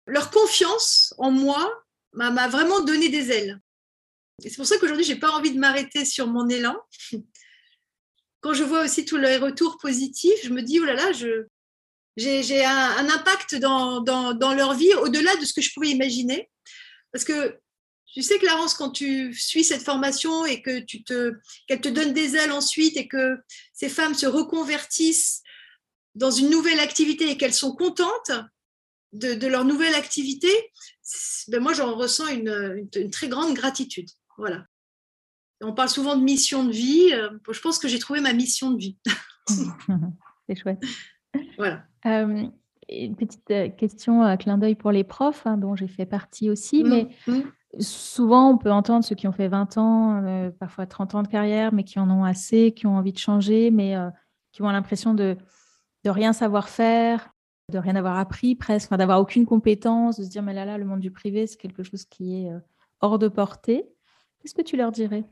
[0.06, 3.60] Leur confiance en moi m'a vraiment donné des ailes.
[4.42, 6.76] C'est pour ça qu'aujourd'hui, je n'ai pas envie de m'arrêter sur mon élan.
[8.42, 11.12] Quand je vois aussi tous les retours positifs, je me dis, oh là là,
[12.20, 16.50] j'ai un, impact dans, dans, leur vie au-delà de ce que je pouvais imaginer.
[17.12, 17.60] Parce que
[18.12, 21.34] tu sais, Clarence, quand tu suis cette formation et que tu te,
[21.68, 23.38] qu'elle te donne des ailes ensuite et que
[23.72, 25.44] ces femmes se reconvertissent
[26.16, 28.32] dans une nouvelle activité et qu'elles sont contentes
[29.14, 30.50] de, de leur nouvelle activité,
[31.48, 34.10] ben moi, j'en ressens une, très grande gratitude.
[34.38, 34.66] Voilà.
[35.62, 37.12] On parle souvent de mission de vie.
[37.14, 38.98] Euh, je pense que j'ai trouvé ma mission de vie.
[39.48, 40.80] C'est chouette.
[41.58, 41.84] Voilà.
[42.06, 42.48] Euh,
[42.90, 46.50] une petite euh, question, à clin d'œil pour les profs, hein, dont j'ai fait partie
[46.50, 47.40] aussi, mmh, mais mmh.
[47.80, 51.74] souvent on peut entendre ceux qui ont fait 20 ans, parfois 30 ans de carrière,
[51.74, 53.96] mais qui en ont assez, qui ont envie de changer, mais
[54.52, 55.38] qui ont l'impression de,
[56.04, 57.34] de rien savoir faire,
[57.70, 60.86] de rien avoir appris presque, d'avoir aucune compétence, de se dire mais là là, le
[60.86, 62.60] monde du privé, c'est quelque chose qui est euh,
[63.02, 63.86] hors de portée.
[64.40, 65.24] Qu'est-ce que tu leur dirais?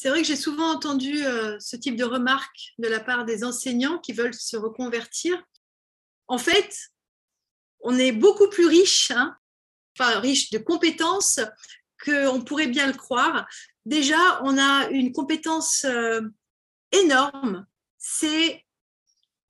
[0.00, 3.44] C'est vrai que j'ai souvent entendu euh, ce type de remarques de la part des
[3.44, 5.42] enseignants qui veulent se reconvertir.
[6.26, 6.74] En fait,
[7.80, 9.36] on est beaucoup plus riche, hein,
[9.94, 11.40] enfin riche de compétences
[12.02, 13.46] qu'on pourrait bien le croire.
[13.84, 16.22] Déjà, on a une compétence euh,
[16.92, 17.66] énorme,
[17.98, 18.64] c'est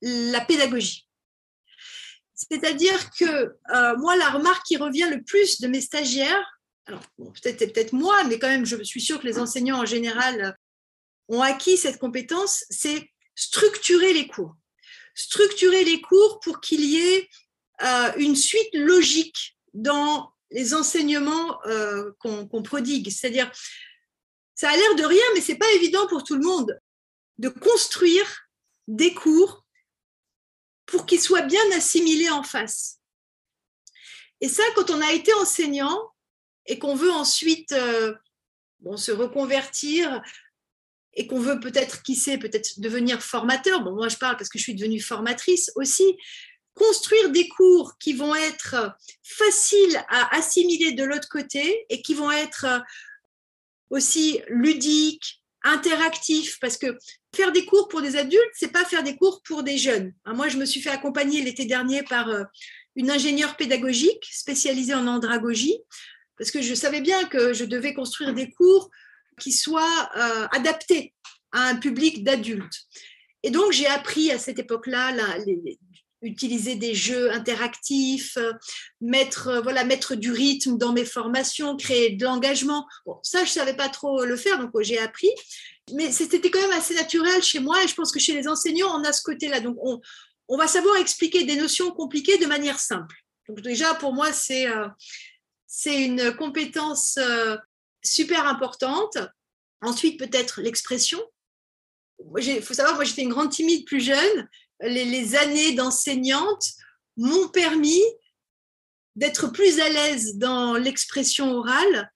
[0.03, 1.09] la pédagogie.
[2.35, 6.60] C'est-à-dire que euh, moi, la remarque qui revient le plus de mes stagiaires,
[6.91, 10.41] alors peut-être peut-être moi, mais quand même, je suis sûre que les enseignants en général
[10.41, 10.53] euh,
[11.29, 14.57] ont acquis cette compétence, c'est structurer les cours.
[15.15, 17.29] Structurer les cours pour qu'il y ait
[17.83, 21.61] euh, une suite logique dans les enseignements
[22.19, 23.09] qu'on prodigue.
[23.09, 23.53] C'est-à-dire,
[24.57, 26.77] ça a l'air de rien, mais c'est pas évident pour tout le monde
[27.39, 28.49] de construire
[28.89, 29.65] des cours
[30.87, 32.99] pour qu'il soit bien assimilé en face.
[34.41, 36.11] Et ça, quand on a été enseignant
[36.71, 38.15] et qu'on veut ensuite euh,
[38.97, 40.23] se reconvertir
[41.15, 43.83] et qu'on veut peut-être, qui sait, peut-être devenir formateur.
[43.83, 46.17] Bon, moi, je parle parce que je suis devenue formatrice aussi.
[46.75, 52.31] construire des cours qui vont être faciles à assimiler de l'autre côté et qui vont
[52.31, 52.67] être
[53.91, 56.97] aussi ludiques, interactifs, parce que
[57.35, 60.15] faire des cours pour des adultes, c'est pas faire des cours pour des jeunes.
[60.25, 62.45] Moi, je me suis fait accompagner l'été dernier par euh,
[62.95, 65.77] une ingénieure pédagogique spécialisée en andragogie,
[66.41, 68.91] parce que je savais bien que je devais construire des cours
[69.39, 71.13] qui soient euh, adaptés
[71.53, 72.87] à un public d'adultes.
[73.43, 75.13] Et donc, j'ai appris à cette époque-là
[76.23, 78.53] utiliser des jeux interactifs, euh,
[79.03, 82.87] mettre, voilà, mettre du rythme dans mes formations, créer de l'engagement.
[83.05, 85.31] Bon, ça, je ne savais pas trop le faire, donc j'ai appris
[85.93, 88.95] mais c'était quand même assez naturel chez moi et je pense que chez les enseignants,
[88.95, 89.61] on a ce côté-là.
[89.61, 90.01] Donc, on,
[90.49, 93.17] on, va savoir expliquer des notions compliquées de manière simple.
[93.49, 94.87] Donc, déjà, pour moi, c'est euh,
[95.73, 97.57] c'est une compétence euh,
[98.03, 99.19] super importante.
[99.83, 101.21] Ensuite, peut-être l'expression.
[102.39, 104.49] Il faut savoir, moi, j'étais une grande timide plus jeune.
[104.81, 106.65] Les, années d'enseignante
[107.17, 108.03] m'ont permis
[109.15, 112.11] d'être plus à l'aise dans l'expression orale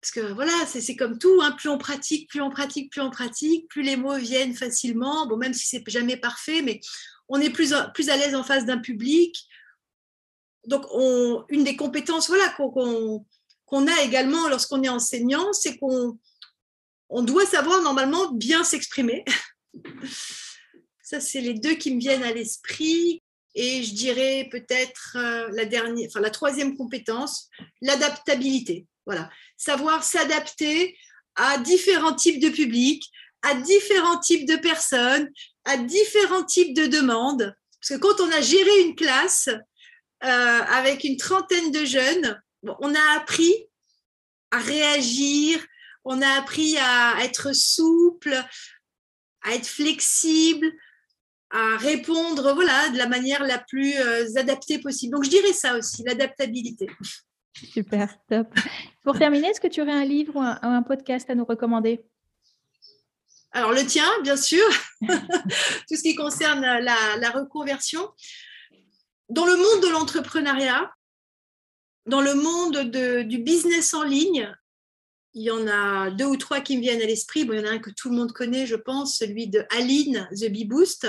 [0.00, 3.10] parce que voilà, c'est comme tout, hein, plus on pratique, plus on pratique, plus on
[3.10, 6.80] pratique, plus les mots viennent facilement, bon, même si c'est jamais parfait, mais
[7.28, 9.46] on est plus, plus à l'aise en face d'un public.
[10.66, 16.18] Donc, on, une des compétences voilà, qu'on a également lorsqu'on est enseignant, c'est qu'on
[17.08, 19.24] on doit savoir normalement bien s'exprimer.
[21.02, 23.22] Ça, c'est les deux qui me viennent à l'esprit.
[23.54, 27.50] Et je dirais peut-être euh, la dernière, enfin la troisième compétence,
[27.82, 28.86] l'adaptabilité.
[29.04, 30.96] Voilà, savoir s'adapter
[31.34, 33.04] à différents types de publics,
[33.42, 35.28] à différents types de personnes,
[35.64, 37.54] à différents types de demandes.
[37.80, 39.50] Parce que quand on a géré une classe
[40.22, 43.52] avec une trentaine de jeunes, on a appris
[44.50, 45.58] à réagir,
[46.04, 48.34] on a appris à être souple,
[49.42, 50.72] à être flexible,
[51.50, 55.12] à répondre voilà, de la manière la plus euh, adaptée possible.
[55.14, 56.88] Donc je dirais ça aussi, l'adaptabilité.
[57.54, 58.48] Super, top.
[59.02, 62.04] Pour terminer, est-ce que tu aurais un livre ou un, podcast à nous recommander?
[63.52, 64.64] Alors, le tien, bien sûr,
[65.02, 68.08] tout ce qui concerne la, reconversion.
[69.32, 70.92] Dans le monde de l'entrepreneuriat,
[72.04, 72.90] dans le monde
[73.26, 74.54] du business en ligne,
[75.32, 77.46] il y en a deux ou trois qui me viennent à l'esprit.
[77.46, 79.64] Bon, il y en a un que tout le monde connaît, je pense, celui de
[79.70, 81.08] Aline, The Bee Boost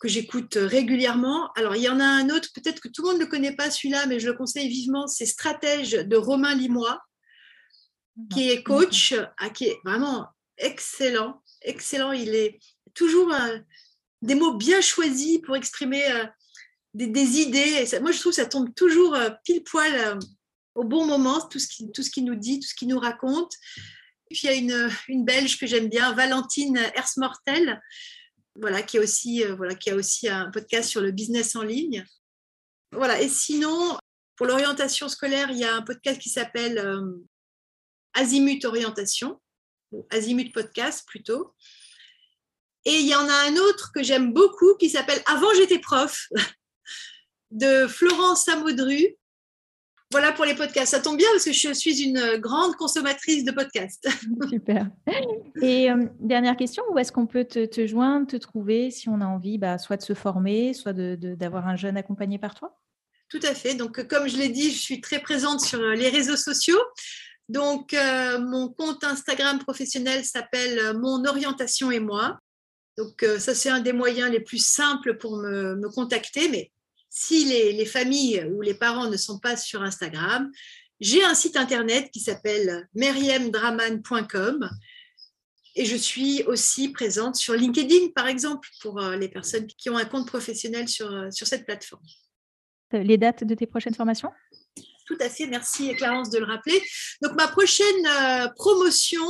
[0.00, 1.52] que j'écoute régulièrement.
[1.54, 3.54] Alors, il y en a un autre, peut-être que tout le monde ne le connaît
[3.54, 7.00] pas celui-là, mais je le conseille vivement, c'est Stratège de Romain Limois,
[8.32, 10.26] qui est coach, ah, qui est vraiment
[10.56, 12.10] excellent, excellent.
[12.10, 12.58] Il est
[12.94, 13.58] toujours euh,
[14.22, 16.24] des mots bien choisis pour exprimer euh,
[17.06, 17.86] des, idées.
[18.00, 20.18] moi, je trouve que ça tombe toujours euh, pile poil
[20.74, 22.98] au bon moment, tout ce qu'il tout ce qui nous dit, tout ce qu'il nous
[22.98, 23.52] raconte.
[24.30, 27.80] puis, il y a une, une Belge que j'aime bien, Valentine Hersmortel,
[28.56, 32.04] voilà, qui, aussi, euh, voilà, qui a aussi un podcast sur le business en ligne.
[32.92, 33.98] Voilà, et sinon,
[34.36, 37.02] pour l'orientation scolaire, il y a un podcast qui s'appelle euh,
[38.14, 39.40] Azimut Orientation,
[39.92, 41.54] ou Azimut Podcast plutôt.
[42.84, 46.28] Et il y en a un autre que j'aime beaucoup qui s'appelle Avant j'étais prof
[47.50, 49.16] de Florence Samodru,
[50.10, 50.92] voilà pour les podcasts.
[50.92, 54.08] Ça tombe bien parce que je suis une grande consommatrice de podcasts.
[54.48, 54.88] Super.
[55.60, 59.26] Et euh, dernière question, où est-ce qu'on peut te, joindre, te trouver si on a
[59.26, 62.80] envie bah, soit de se former, soit d'avoir un jeune accompagné par toi?
[63.28, 63.74] Tout à fait.
[63.74, 66.80] Donc, comme je l'ai dit, je suis très présente sur les réseaux sociaux.
[67.50, 72.38] Donc, euh, mon compte Instagram professionnel s'appelle Mon orientation et moi.
[72.96, 76.48] Donc, euh, ça, c'est un des moyens les plus simples pour me, me contacter.
[76.48, 76.72] Mais
[77.10, 80.50] si les, familles ou les parents ne sont pas sur Instagram,
[81.00, 84.68] j'ai un site internet qui s'appelle meriemdraman.com
[85.74, 89.96] et je suis aussi présente sur LinkedIn, par exemple, pour euh, les personnes qui ont
[89.96, 92.02] un compte professionnel sur, euh, sur cette plateforme.
[92.92, 94.32] Les dates de tes prochaines formations?
[95.06, 96.82] Tout à fait, merci Clarence de le rappeler.
[97.22, 99.24] Donc ma prochaine euh, promotion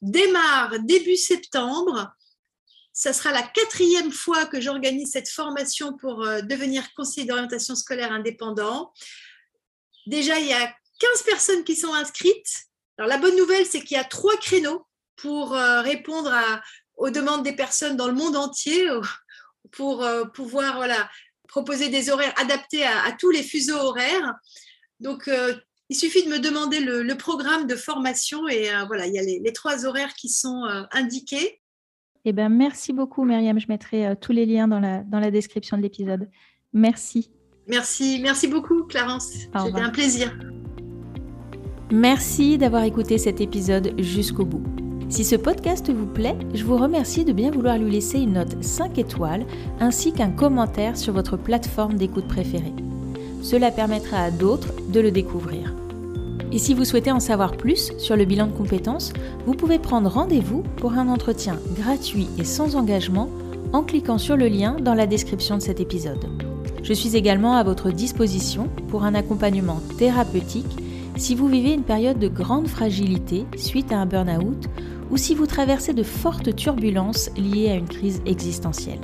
[0.00, 2.12] démarre début septembre
[2.92, 8.12] ça sera la quatrième fois que j'organise cette formation pour euh, devenir conseiller d'orientation scolaire
[8.12, 8.92] indépendant.
[10.06, 12.66] Déjà, il y a 15 personnes qui sont inscrites.
[12.98, 14.86] Alors, la bonne nouvelle, c'est qu'il y a trois créneaux
[15.16, 16.32] pour euh, répondre
[16.96, 18.86] aux demandes des personnes dans le monde entier,
[19.70, 21.08] pour euh, pouvoir voilà,
[21.48, 24.34] proposer des horaires adaptés à, tous les fuseaux horaires.
[25.00, 25.30] Donc,
[25.88, 29.52] il suffit de me demander le, programme de formation et voilà, il y a les
[29.52, 31.61] trois horaires qui sont indiqués.
[32.24, 33.58] Eh ben, merci beaucoup, Myriam.
[33.58, 36.28] Je mettrai euh, tous les liens dans la, dans la description de l'épisode.
[36.72, 37.30] Merci.
[37.68, 39.26] Merci, merci beaucoup, Clarence.
[39.26, 40.36] C'était un plaisir.
[41.90, 44.62] Merci d'avoir écouté cet épisode jusqu'au bout.
[45.08, 48.62] Si ce podcast vous plaît, je vous remercie de bien vouloir lui laisser une note
[48.64, 49.44] 5 étoiles
[49.78, 52.72] ainsi qu'un commentaire sur votre plateforme d'écoute préférée.
[53.42, 55.74] Cela permettra à d'autres de le découvrir.
[56.52, 59.12] Et si vous souhaitez en savoir plus sur le bilan de compétences,
[59.46, 63.30] vous pouvez prendre rendez-vous pour un entretien gratuit et sans engagement
[63.72, 66.28] en cliquant sur le lien dans la description de cet épisode.
[66.82, 70.76] Je suis également à votre disposition pour un accompagnement thérapeutique
[71.16, 74.68] si vous vivez une période de grande fragilité suite à un burn-out
[75.10, 79.00] ou si vous traversez de fortes turbulences liées à une crise existentielle.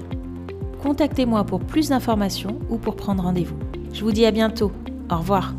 [0.83, 3.59] Contactez-moi pour plus d'informations ou pour prendre rendez-vous.
[3.93, 4.73] Je vous dis à bientôt.
[5.11, 5.55] Au revoir.